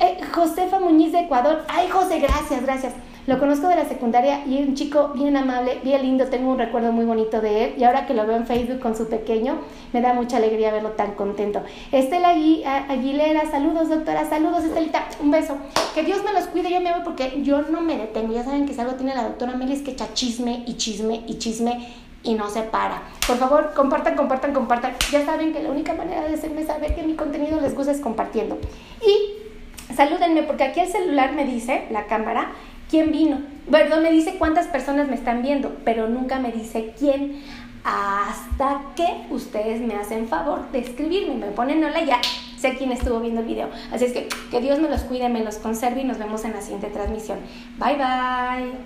[0.00, 1.64] Eh, Josefa Muñiz de Ecuador.
[1.68, 2.94] Ay, José, gracias, gracias.
[3.26, 6.58] Lo conozco de la secundaria y es un chico bien amable, bien lindo, tengo un
[6.58, 9.60] recuerdo muy bonito de él y ahora que lo veo en Facebook con su pequeño,
[9.94, 11.62] me da mucha alegría verlo tan contento.
[11.90, 12.34] Estela
[12.88, 15.56] Aguilera, saludos doctora, saludos Estelita, un beso.
[15.94, 18.66] Que Dios me los cuide, yo me voy porque yo no me detengo, ya saben
[18.66, 21.88] que si algo tiene la doctora Meli que echa chisme y chisme y chisme
[22.22, 23.02] y no se para.
[23.26, 24.94] Por favor, compartan, compartan, compartan.
[25.10, 28.00] Ya saben que la única manera de hacerme saber que mi contenido les gusta es
[28.00, 28.58] compartiendo.
[29.06, 32.52] Y salúdenme porque aquí el celular me dice, la cámara,
[32.94, 33.38] quién vino.
[33.68, 37.42] Perdón, me dice cuántas personas me están viendo, pero nunca me dice quién.
[37.82, 42.20] Hasta que ustedes me hacen favor de escribirme, me ponen hola ya
[42.56, 43.68] sé quién estuvo viendo el video.
[43.92, 46.52] Así es que que Dios me los cuide, me los conserve y nos vemos en
[46.52, 47.38] la siguiente transmisión.
[47.78, 48.78] Bye bye.